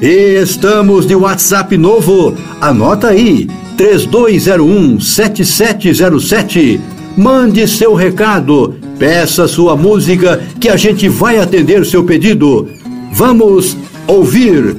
[0.00, 2.34] Estamos de WhatsApp novo.
[2.60, 6.80] Anota aí: 3201 7707.
[7.16, 12.68] Mande seu recado, peça sua música que a gente vai atender seu pedido.
[13.12, 13.76] Vamos
[14.08, 14.76] ouvir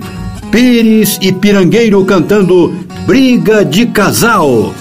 [0.51, 2.73] Pires e Pirangueiro cantando
[3.05, 4.73] Briga de Casal.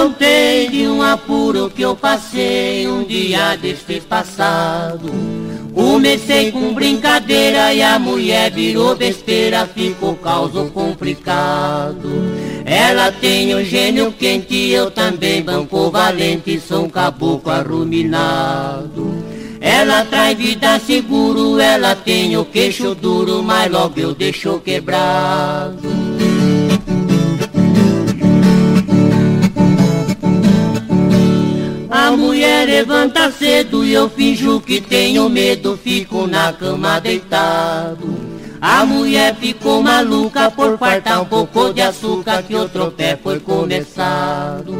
[0.00, 5.10] Contei de um apuro que eu passei um dia deste passado.
[5.74, 12.08] Comecei com brincadeira e a mulher virou besteira, ficou caos complicado.
[12.64, 19.22] Ela tem um gênio quente, eu também banco valente, sou um caboclo arruminado.
[19.60, 25.90] Ela traz vida seguro, ela tem o queixo duro, mas logo eu deixo quebrado.
[32.10, 38.18] A mulher levanta cedo e eu finjo que tenho medo, fico na cama deitado.
[38.60, 44.74] A mulher ficou maluca por fartar um pouco de açúcar que o tropé foi começado.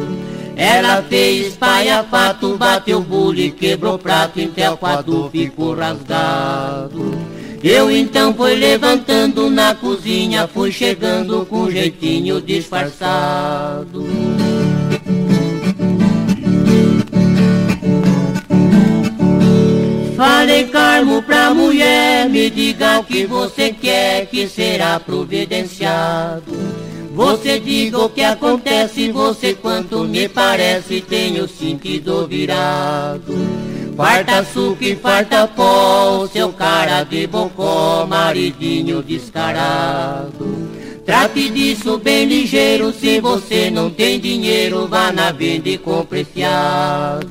[0.57, 7.17] Ela fez espalha-fato, bateu bule, quebrou prato, então quadro ficou rasgado.
[7.63, 14.05] Eu então fui levantando na cozinha, fui chegando com jeitinho disfarçado.
[20.21, 26.53] Falei carmo pra mulher, me diga o que você quer que será providenciado.
[27.15, 33.33] Você diga o que acontece, você quanto me parece tem o sentido virado.
[33.97, 40.69] Farta açúcar e farta pó, seu cara de bocó, maridinho descarado.
[41.03, 47.27] Trate disso bem ligeiro, se você não tem dinheiro, vá na venda e compre fiado.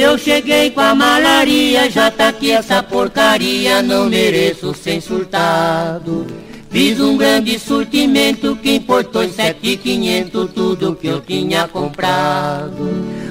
[0.00, 6.26] Eu cheguei com a malaria, já tá aqui essa porcaria, não mereço ser surtado.
[6.70, 12.90] Fiz um grande surtimento que importou em sete quinhentos tudo que eu tinha comprado.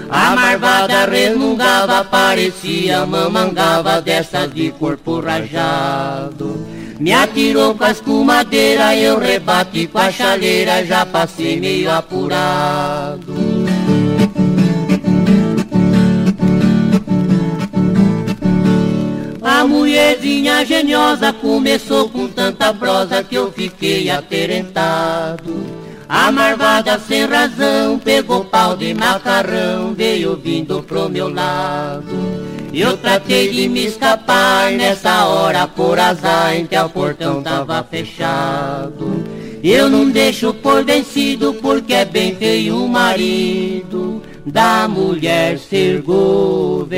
[0.09, 6.65] A marvada resmungava, parecia mamangava dessas de corpo rajado.
[6.99, 13.56] Me atirou com a escumadeira, eu rebati com a chaleira, já passei meio apurado.
[19.57, 25.65] A mulherzinha geniosa começou com tanta prosa que eu fiquei aterentado.
[26.07, 32.05] A marvada sem razão pegou pau de macarrão, veio vindo pro meu lado.
[32.71, 39.25] Eu tratei de me escapar nessa hora por azar, então o portão tava fechado.
[39.63, 46.97] Eu não deixo por vencido porque é bem feio o marido da mulher ser governado.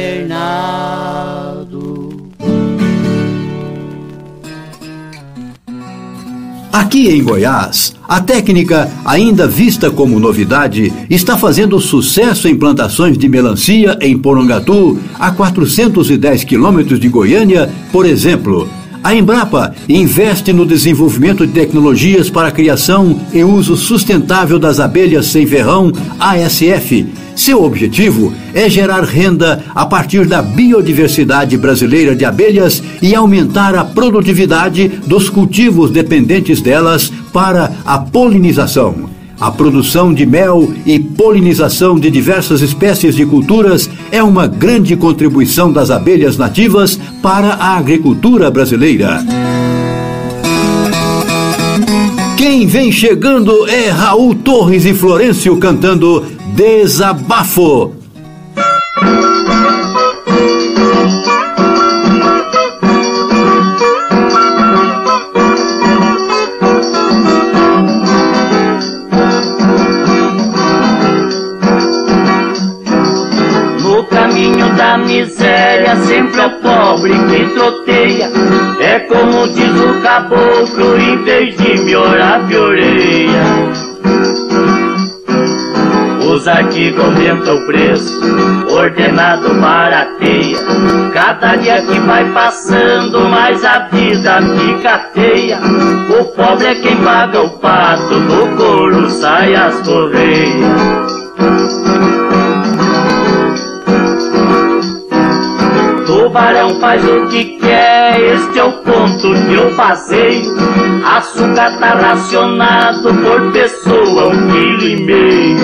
[6.71, 13.27] Aqui em Goiás, a técnica, ainda vista como novidade, está fazendo sucesso em plantações de
[13.27, 18.69] melancia em Porongatu, a 410 quilômetros de Goiânia, por exemplo.
[19.01, 25.27] A Embrapa investe no desenvolvimento de tecnologias para a criação e uso sustentável das abelhas
[25.27, 27.07] sem ferrão, ASF,
[27.39, 33.85] seu objetivo é gerar renda a partir da biodiversidade brasileira de abelhas e aumentar a
[33.85, 39.18] produtividade dos cultivos dependentes delas para a polinização.
[39.39, 45.71] A produção de mel e polinização de diversas espécies de culturas é uma grande contribuição
[45.71, 49.23] das abelhas nativas para a agricultura brasileira.
[52.37, 57.98] Quem vem chegando é Raul Torres e Florencio cantando Desabafo.
[76.99, 78.29] Pobre que troteia.
[78.81, 83.43] É como diz o caboclo, em vez de me orar, pioreia.
[86.29, 88.19] Os aqui comentam o preço,
[88.71, 90.57] ordenado barateia.
[91.13, 95.59] Cada dia que vai passando, mais a vida fica feia.
[96.19, 101.09] O pobre é quem paga o pato, do couro sai as correias.
[106.39, 110.55] Tubarão faz o que quer, este é o ponto que eu passeio.
[111.05, 115.57] Açúcar tá racionado por pessoa, um quilo e meio.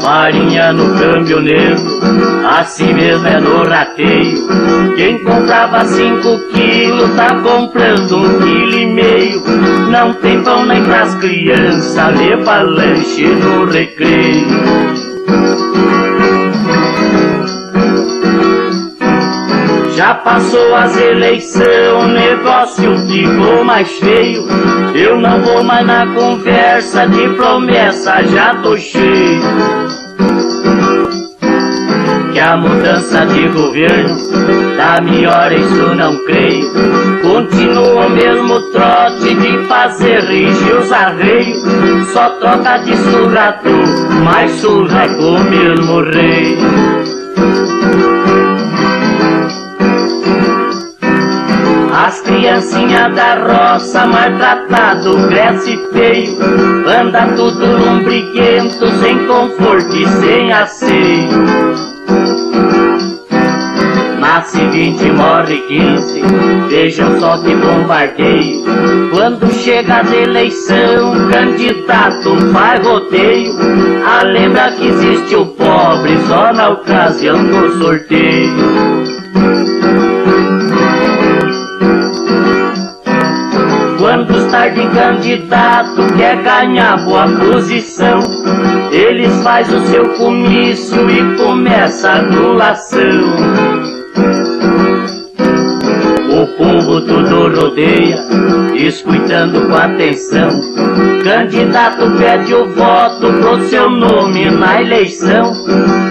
[0.00, 2.00] Farinha no câmbio negro,
[2.58, 4.48] assim mesmo é no rateio.
[4.96, 9.42] Quem comprava cinco quilos tá comprando um quilo e meio.
[9.92, 15.06] Não tem pão nem pras crianças, leva lanche no recreio.
[19.96, 21.66] Já passou as eleições,
[21.98, 24.46] o negócio ficou mais feio.
[24.94, 29.40] Eu não vou mais na conversa de promessa, já tô cheio.
[32.30, 34.16] Que a mudança de governo
[34.76, 36.70] tá melhor, isso não creio.
[37.22, 41.58] Continua o mesmo trote de fazer rigir os arreios.
[42.12, 43.86] Só troca de surrador,
[44.22, 46.58] mas surra com o mesmo rei.
[52.06, 56.38] As criancinhas da roça maltratado, cresce feio.
[56.88, 61.28] Anda tudo lombriguento, sem conforto e sem asseio.
[64.20, 66.22] Nasce 20, morre 15,
[66.68, 68.62] vejam só que bombardeio.
[69.12, 73.52] Quando chega a eleição, candidato faz roteio.
[74.06, 79.15] Ah, lembra que existe o pobre só na ocasião do sorteio
[84.56, 88.20] Está de candidato quer ganhar boa posição,
[88.90, 93.36] eles faz o seu comício e começa a anulação.
[96.30, 98.16] O povo tudo rodeia,
[98.74, 100.48] escutando com atenção.
[101.22, 105.52] Candidato pede o voto pro seu nome na eleição.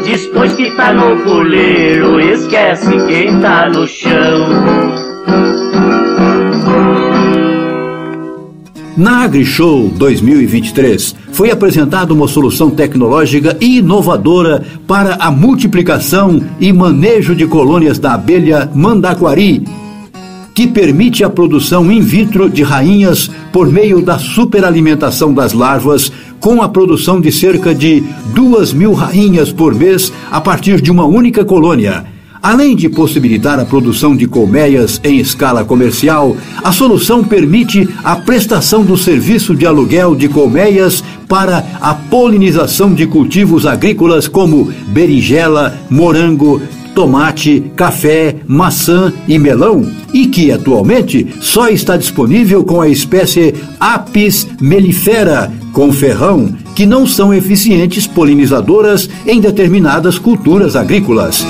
[0.05, 5.15] Depois que tá no puleiro, esquece quem tá no chão.
[8.97, 17.45] Na AgriShow 2023 foi apresentada uma solução tecnológica inovadora para a multiplicação e manejo de
[17.45, 19.65] colônias da abelha mandaquari,
[20.53, 26.09] que permite a produção in vitro de rainhas por meio da superalimentação das larvas,
[26.39, 28.01] com a produção de cerca de
[28.34, 32.14] duas mil rainhas por mês a partir de uma única colônia.
[32.45, 38.84] Além de possibilitar a produção de colmeias em escala comercial, a solução permite a prestação
[38.84, 46.61] do serviço de aluguel de colmeias para a polinização de cultivos agrícolas como berinjela, morango,
[46.93, 54.47] tomate, café, maçã e melão, e que atualmente só está disponível com a espécie Apis
[54.61, 61.43] mellifera, com ferrão, que não são eficientes polinizadoras em determinadas culturas agrícolas.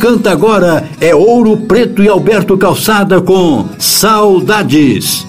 [0.00, 5.26] Canta agora é Ouro Preto e Alberto Calçada com Saudades.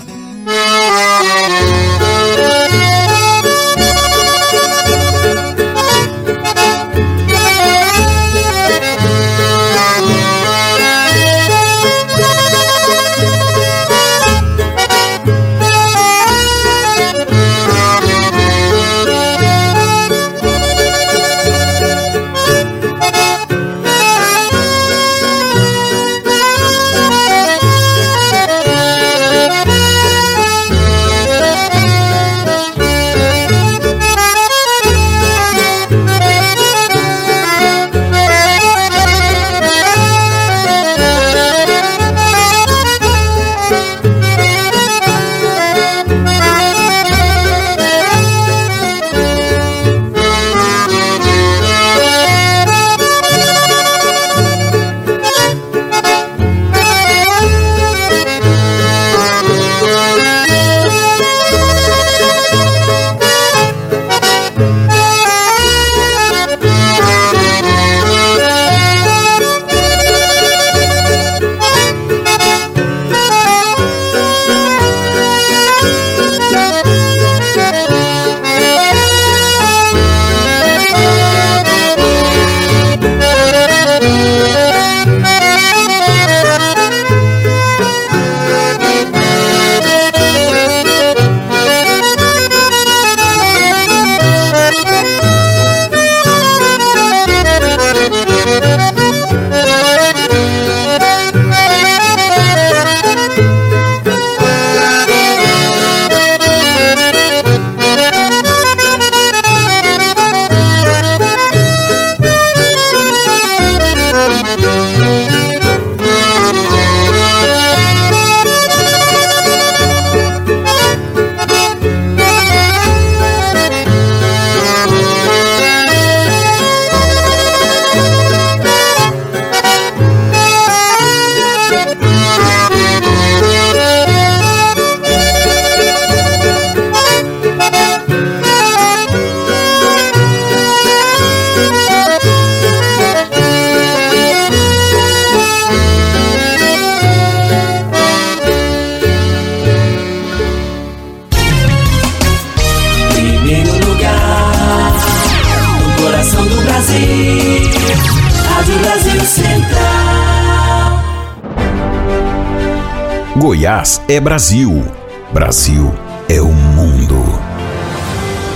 [164.22, 164.86] Brasil.
[165.34, 165.92] Brasil
[166.30, 167.42] é o mundo.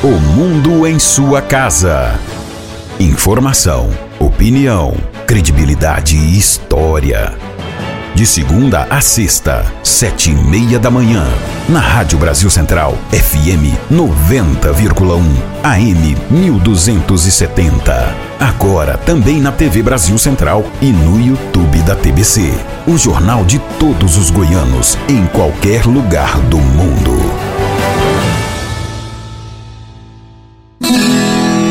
[0.03, 2.19] O mundo em sua casa.
[2.99, 3.89] Informação,
[4.19, 7.33] opinião, credibilidade e história.
[8.13, 11.25] De segunda a sexta, sete e meia da manhã.
[11.67, 15.23] Na Rádio Brasil Central, FM 90,1,
[15.63, 18.24] AM 1270.
[18.45, 22.53] Agora também na TV Brasil Central e no YouTube da TBC.
[22.85, 27.17] O jornal de todos os goianos, em qualquer lugar do mundo.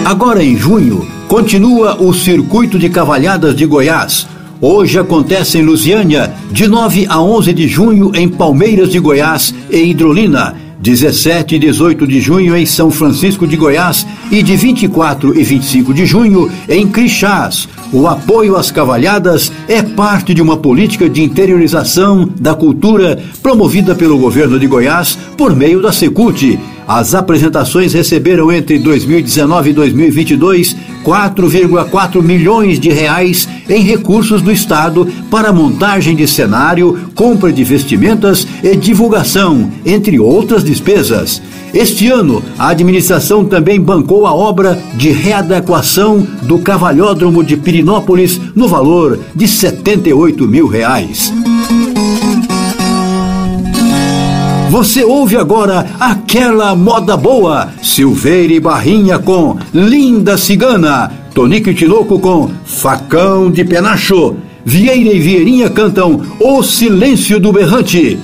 [0.05, 4.26] Agora em junho, continua o Circuito de Cavalhadas de Goiás.
[4.60, 9.76] Hoje acontece em Lusiânia, de 9 a 11 de junho em Palmeiras de Goiás e
[9.76, 15.42] Hidrolina, 17 e 18 de junho em São Francisco de Goiás e de 24 e
[15.42, 17.68] 25 de junho em Crixás.
[17.92, 24.18] O apoio às cavalhadas é parte de uma política de interiorização da cultura promovida pelo
[24.18, 32.23] governo de Goiás por meio da Secult as apresentações receberam entre 2019 e 2022 4,4
[32.23, 38.74] milhões de reais em recursos do Estado para montagem de cenário, compra de vestimentas e
[38.74, 41.43] divulgação, entre outras despesas.
[41.74, 48.69] Este ano, a administração também bancou a obra de readequação do Cavalhódromo de Pirinópolis no
[48.69, 51.32] valor de 78 mil reais.
[54.74, 62.18] Você ouve agora aquela moda boa, Silveira e Barrinha com Linda Cigana, Tonico e Tinoco
[62.18, 64.34] com Facão de Penacho,
[64.64, 68.18] Vieira e Vieirinha cantam O Silêncio do Berrante.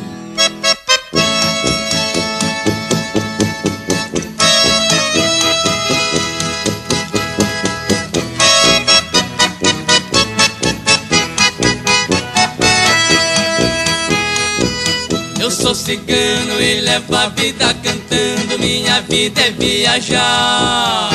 [15.91, 18.59] Cigano e levo a vida cantando.
[18.61, 21.11] Minha vida é viajar.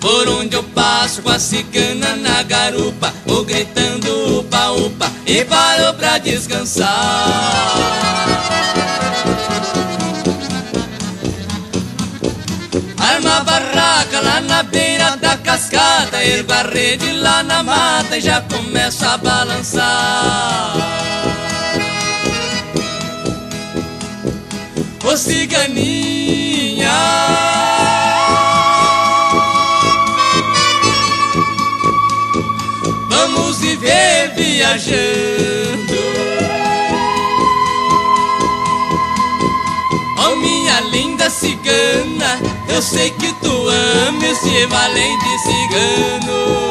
[0.00, 5.94] Por onde eu passo com a cigana na garupa, vou gritando upa upa e paro
[5.94, 6.88] pra descansar.
[12.98, 14.62] Arma barraca lá na
[15.16, 20.76] da cascata Ergo a rede lá na mata e já começa a balançar.
[25.04, 26.92] Ô ciganinha.
[33.08, 35.37] Vamos viver viajando
[40.78, 42.38] minha linda cigana
[42.68, 46.68] Eu sei que tu ama esse valente cigano.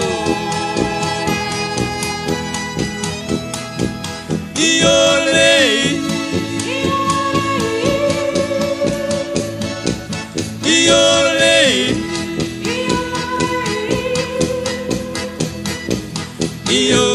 [4.56, 6.02] E olhei.
[10.66, 11.98] E olhei.
[16.70, 17.07] E olhei,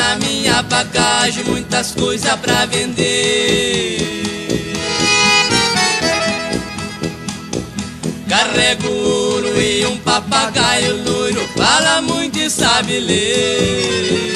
[0.00, 3.98] na minha bagagem muitas coisas pra vender.
[8.26, 14.30] Carrego ouro e um papagaio loiro, fala muito e sabe ler.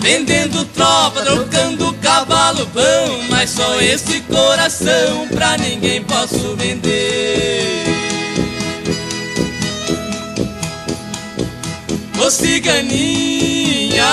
[0.00, 7.87] Vendendo tropa, trocando cavalo pão, mas só esse coração pra ninguém posso vender.
[12.30, 14.04] Ciganinha.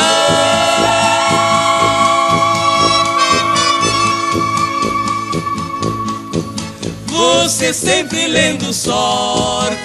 [7.07, 9.75] Você sempre lendo sorte.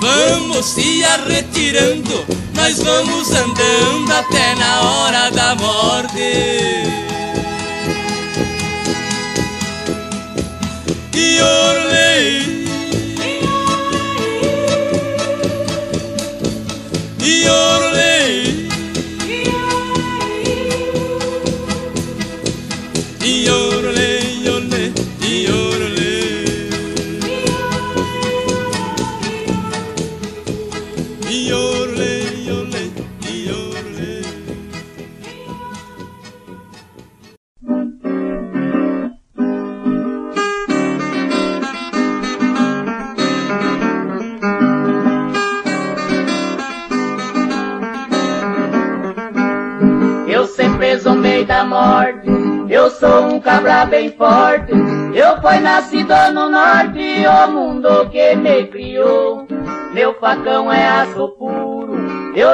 [0.00, 2.24] Vamos se arretirando
[2.54, 6.90] Nós vamos andando até na hora da morte.
[11.14, 12.39] E olhei
[17.30, 17.59] E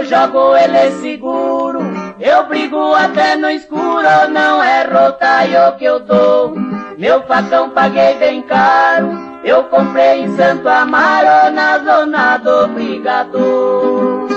[0.07, 1.81] jogo ele seguro,
[2.21, 6.55] eu brigo até no escuro, não é rotaio que eu dou.
[6.97, 9.11] Meu facão paguei bem caro,
[9.45, 14.29] eu comprei em Santo Amaro, na zona do Brigador.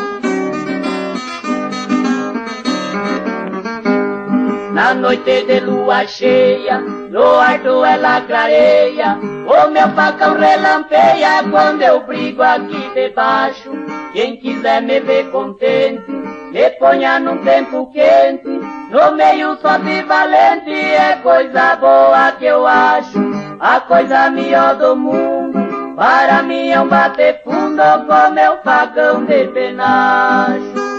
[4.74, 12.02] Na noite de lua cheia, no alto ela clareia, o meu facão relampeia quando eu
[12.04, 13.79] brigo aqui debaixo.
[14.12, 16.12] Quem quiser me ver contente,
[16.52, 22.66] me ponha num tempo quente, no meio só de valente, é coisa boa que eu
[22.66, 23.20] acho,
[23.60, 25.60] a coisa melhor do mundo.
[25.96, 30.90] Para mim é um bater fundo com meu facão de penacho.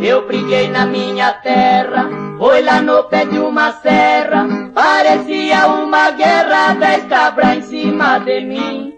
[0.00, 2.08] Eu briguei na minha terra,
[2.40, 8.40] foi lá no pé de uma serra, parecia uma guerra, dez cabras em cima de
[8.40, 8.94] mim.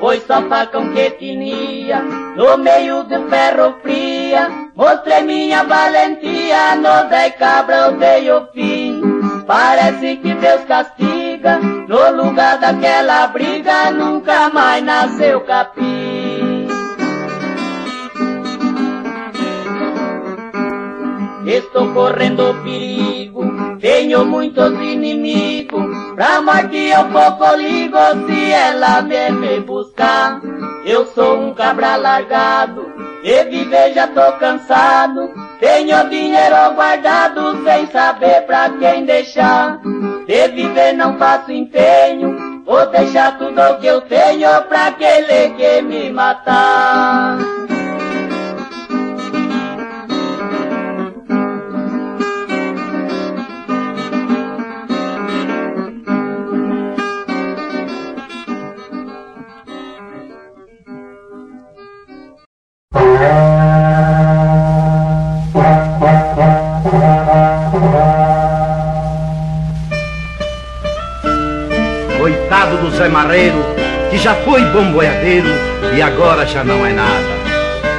[0.00, 7.34] Foi só facão que tinha, no meio de ferro fria, mostrei minha valentia, no dez
[7.34, 9.02] cabras eu dei o fim.
[9.46, 16.15] Parece que Deus castiga, no lugar daquela briga, nunca mais nasceu capim.
[21.46, 23.44] Estou correndo perigo,
[23.80, 25.84] tenho muitos inimigos.
[26.16, 27.96] Pra morte eu pouco ligo
[28.26, 30.40] se ela me, me buscar.
[30.84, 32.92] Eu sou um cabra largado,
[33.22, 35.30] e viver já tô cansado.
[35.60, 39.78] Tenho dinheiro guardado sem saber pra quem deixar.
[40.26, 45.80] De viver não faço empenho, vou deixar tudo o que eu tenho pra aquele que
[45.82, 47.38] me matar.
[74.10, 75.48] Que já foi bom boiadeiro
[75.96, 77.36] e agora já não é nada.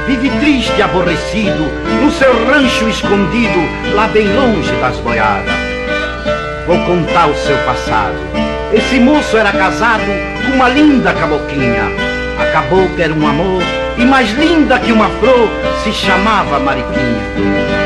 [0.06, 1.64] Vive triste e aborrecido
[2.00, 3.58] no seu rancho escondido,
[3.94, 5.52] lá bem longe das boiadas.
[6.68, 8.14] Vou contar o seu passado.
[8.72, 10.06] Esse moço era casado
[10.46, 11.90] com uma linda caboquinha.
[12.40, 13.62] Acabou que era um amor
[13.96, 15.48] e mais linda que uma flor
[15.82, 17.77] se chamava Mariquinha.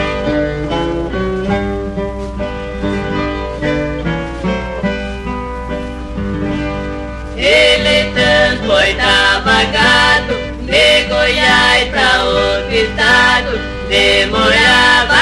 [8.93, 13.59] Tanto oitava gado, de Goiás pra outro estado,
[13.89, 15.22] demorava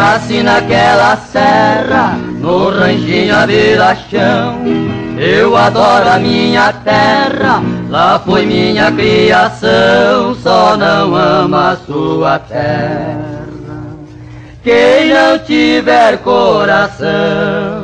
[0.10, 4.60] Nasci naquela serra, no ranchinho à beira-chão.
[5.18, 10.34] Eu adoro a minha terra, lá foi minha criação.
[10.42, 13.40] Só não ama a sua terra
[14.64, 17.79] quem não tiver coração.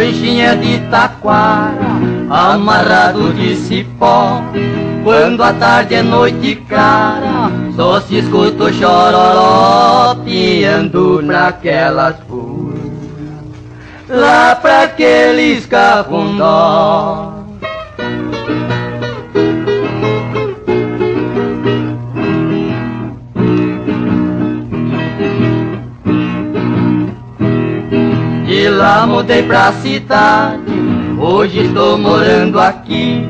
[0.00, 1.74] É de taquara,
[2.30, 4.40] amarrado de cipó.
[5.02, 12.78] Quando a tarde é noite clara, só se escuta o chororó piando naquelas ruas.
[14.08, 17.37] Lá pra aqueles cafundó.
[28.78, 30.62] Lá mudei pra cidade,
[31.18, 33.26] hoje estou morando aqui.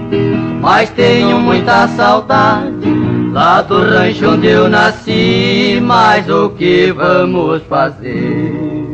[0.61, 2.87] Mas tenho muita saudade
[3.33, 5.81] lá do rancho onde eu nasci.
[5.83, 8.87] Mas o que vamos fazer?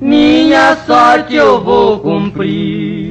[0.00, 3.03] Minha sorte eu vou cumprir.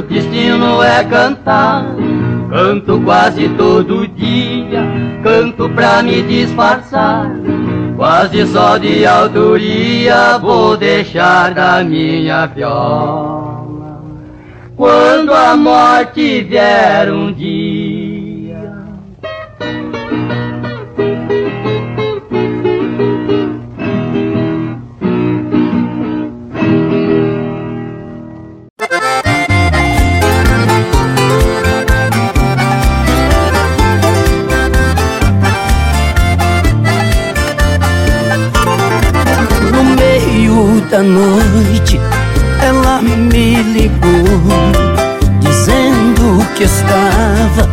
[0.00, 1.84] Meu destino é cantar,
[2.48, 4.82] canto quase todo dia,
[5.22, 7.30] canto pra me disfarçar.
[7.98, 14.02] Quase só de autoria vou deixar da minha viola.
[14.74, 18.56] Quando a morte vier um dia.
[40.90, 42.00] Da noite
[42.60, 44.40] ela me ligou
[45.40, 47.68] Dizendo que estava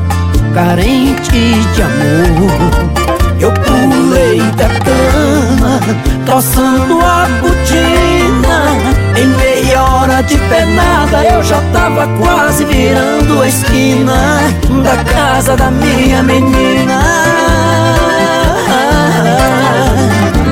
[0.53, 2.91] carente de amor.
[3.39, 5.80] Eu pulei da cama,
[6.26, 8.76] troçando a botina
[9.15, 14.41] Em meia hora de pernada eu já tava quase virando a esquina
[14.84, 16.99] Da casa da minha menina.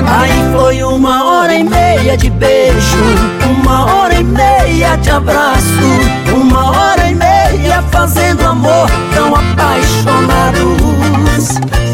[0.08, 1.25] Aí foi uma
[1.56, 2.98] hora e meia de beijo,
[3.58, 5.88] uma hora e meia de abraço,
[6.34, 10.66] uma hora e meia fazendo amor tão apaixonados.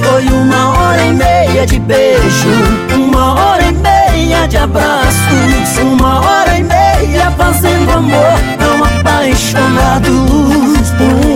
[0.02, 2.48] Foi uma hora e meia de beijo,
[2.92, 10.12] uma hora e meia de abraços, uma hora e meia fazendo amor tão apaixonados.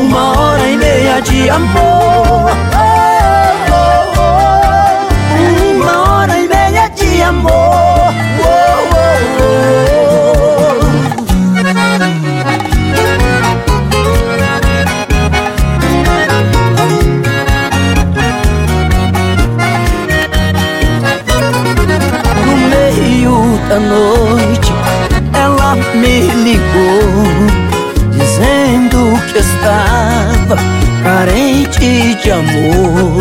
[0.03, 2.57] Uma hora e meia de amor.
[5.77, 7.66] Uma hora e meia de amor.
[23.77, 24.73] Da noite
[25.35, 27.13] ela me ligou
[28.11, 30.57] dizendo que estava
[31.03, 33.21] carente de amor.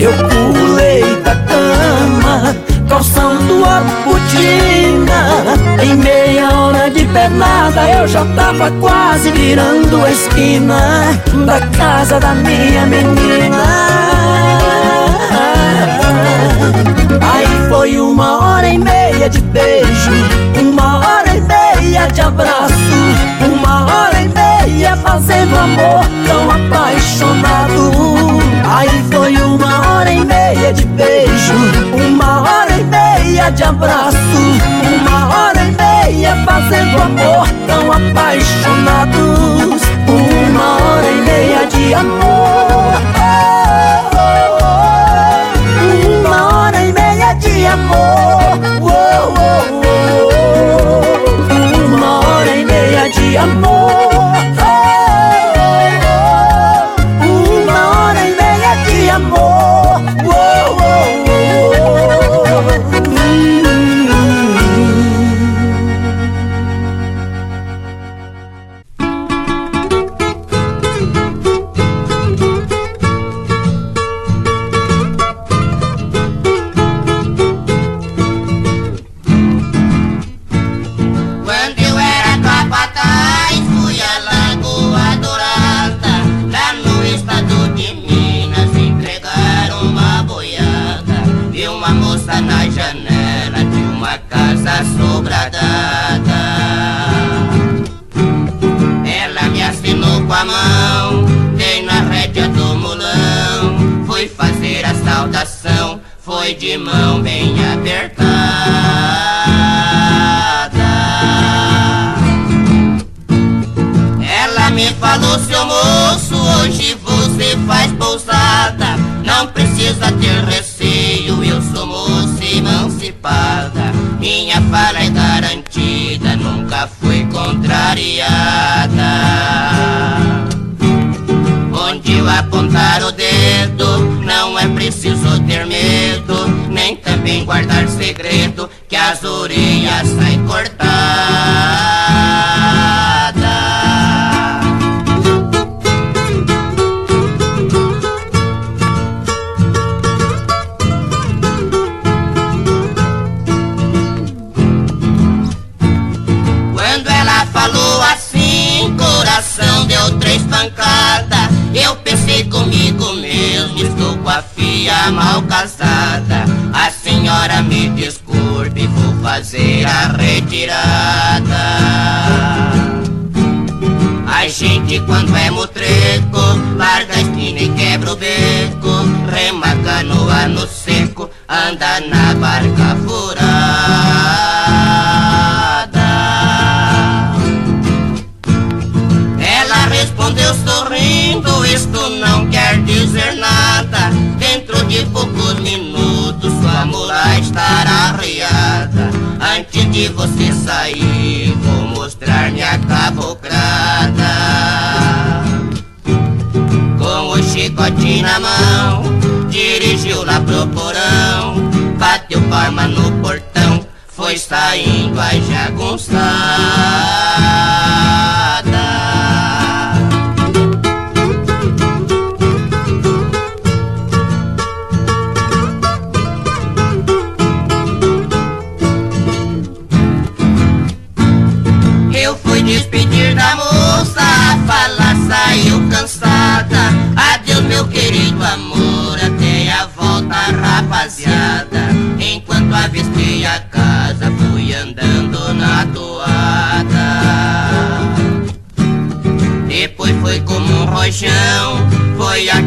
[0.00, 2.56] Eu pulei da cama,
[2.88, 5.82] calçando a botina.
[5.82, 12.34] Em meia hora de pernada eu já tava quase virando a esquina da casa da
[12.34, 13.92] minha menina.
[17.20, 20.10] Aí foi uma hora e meia de beijo,
[20.60, 22.72] uma hora e meia de abraço,
[23.40, 27.92] uma hora e meia fazendo amor tão apaixonado.
[28.64, 31.54] Aí foi uma hora e meia de beijo,
[31.92, 34.16] uma hora e meia de abraço,
[35.00, 43.21] uma hora e meia fazendo amor tão apaixonados, uma hora e meia de amor.
[47.82, 50.22] Meia de amor
[51.86, 53.81] Uma hora e meia de amor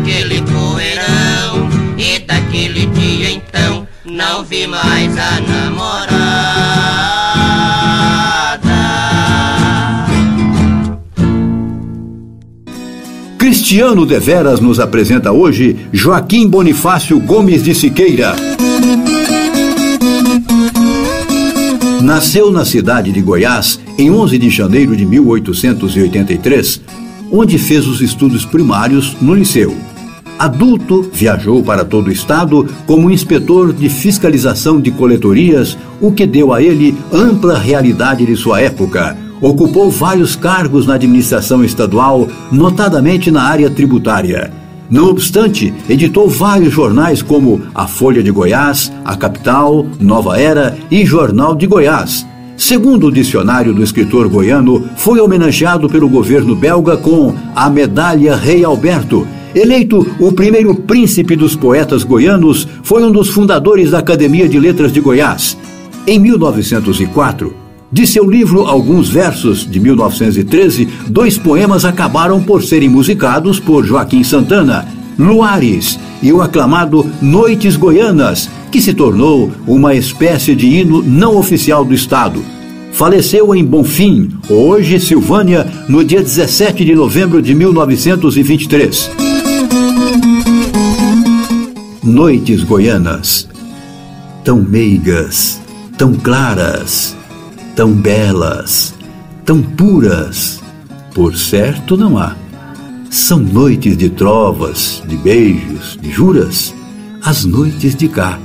[0.05, 1.69] foi aquele poeirão.
[1.97, 6.15] E daquele dia então, não vi mais a namorada.
[13.37, 18.35] Cristiano Deveras nos apresenta hoje Joaquim Bonifácio Gomes de Siqueira.
[22.01, 26.81] Nasceu na cidade de Goiás em 11 de janeiro de 1883,
[27.31, 29.75] onde fez os estudos primários no liceu.
[30.37, 36.51] Adulto, viajou para todo o estado como inspetor de fiscalização de coletorias, o que deu
[36.51, 39.17] a ele ampla realidade de sua época.
[39.41, 44.51] Ocupou vários cargos na administração estadual, notadamente na área tributária.
[44.89, 51.05] Não obstante, editou vários jornais como A Folha de Goiás, A Capital, Nova Era e
[51.05, 52.25] Jornal de Goiás.
[52.57, 58.63] Segundo o dicionário do escritor goiano, foi homenageado pelo governo belga com a Medalha Rei
[58.63, 59.27] Alberto.
[59.55, 64.91] Eleito o primeiro príncipe dos poetas goianos, foi um dos fundadores da Academia de Letras
[64.91, 65.57] de Goiás.
[66.05, 67.55] Em 1904,
[67.89, 74.25] de seu livro Alguns Versos, de 1913, dois poemas acabaram por serem musicados por Joaquim
[74.25, 74.85] Santana,
[75.17, 81.85] Luares e o aclamado Noites Goianas, que se tornou uma espécie de hino não oficial
[81.85, 82.43] do Estado.
[82.91, 89.24] faleceu em Bonfim, hoje Silvânia, no dia 17 de novembro de 1923.
[92.05, 93.49] Noites goianas,
[94.43, 95.59] tão meigas,
[95.97, 97.17] tão claras,
[97.75, 98.93] tão belas,
[99.43, 100.61] tão puras,
[101.15, 102.35] por certo não há.
[103.09, 106.75] São noites de trovas, de beijos, de juras,
[107.23, 108.37] as noites de cá.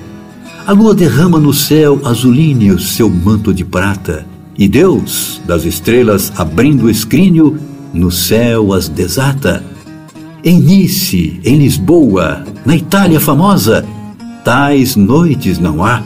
[0.66, 4.24] A lua derrama no céu azulíneo seu manto de prata,
[4.56, 7.60] e Deus, das estrelas abrindo o escrínio,
[7.92, 9.62] no céu as desata.
[10.42, 13.84] Em Nice, em Lisboa, na Itália famosa,
[14.42, 16.02] tais noites não há.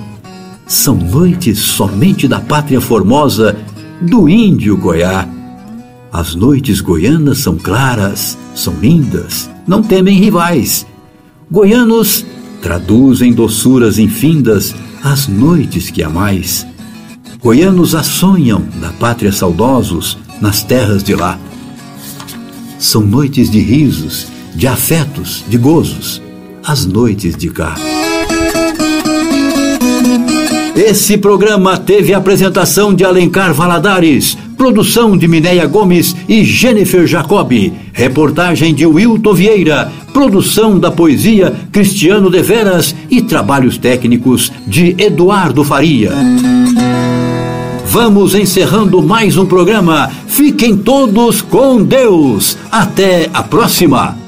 [0.66, 3.56] São noites somente da pátria formosa,
[4.01, 5.28] do índio Goiá.
[6.12, 10.85] As noites goianas são claras, são lindas, não temem rivais.
[11.48, 12.27] Goianos
[12.61, 16.66] traduzem doçuras infindas as noites que amais.
[17.40, 21.39] Goianos a sonham da pátria saudosos nas terras de lá.
[22.78, 26.22] São noites de risos, de afetos, de gozos,
[26.64, 27.74] as noites de cá.
[30.76, 37.72] Esse programa teve a apresentação de Alencar Valadares, produção de Minéia Gomes e Jennifer Jacobi,
[37.92, 46.12] reportagem de Wilton Vieira, produção da poesia Cristiano Deveras e trabalhos técnicos de Eduardo Faria.
[47.94, 50.10] Vamos encerrando mais um programa.
[50.26, 52.58] Fiquem todos com Deus.
[52.68, 54.18] Até a próxima.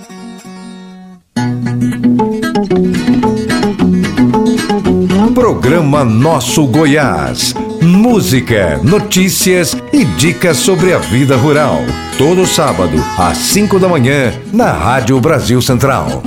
[5.35, 7.57] Programa Nosso Goiás.
[7.83, 11.81] Música, notícias e dicas sobre a vida rural.
[12.17, 16.23] Todo sábado, às 5 da manhã, na Rádio Brasil Central.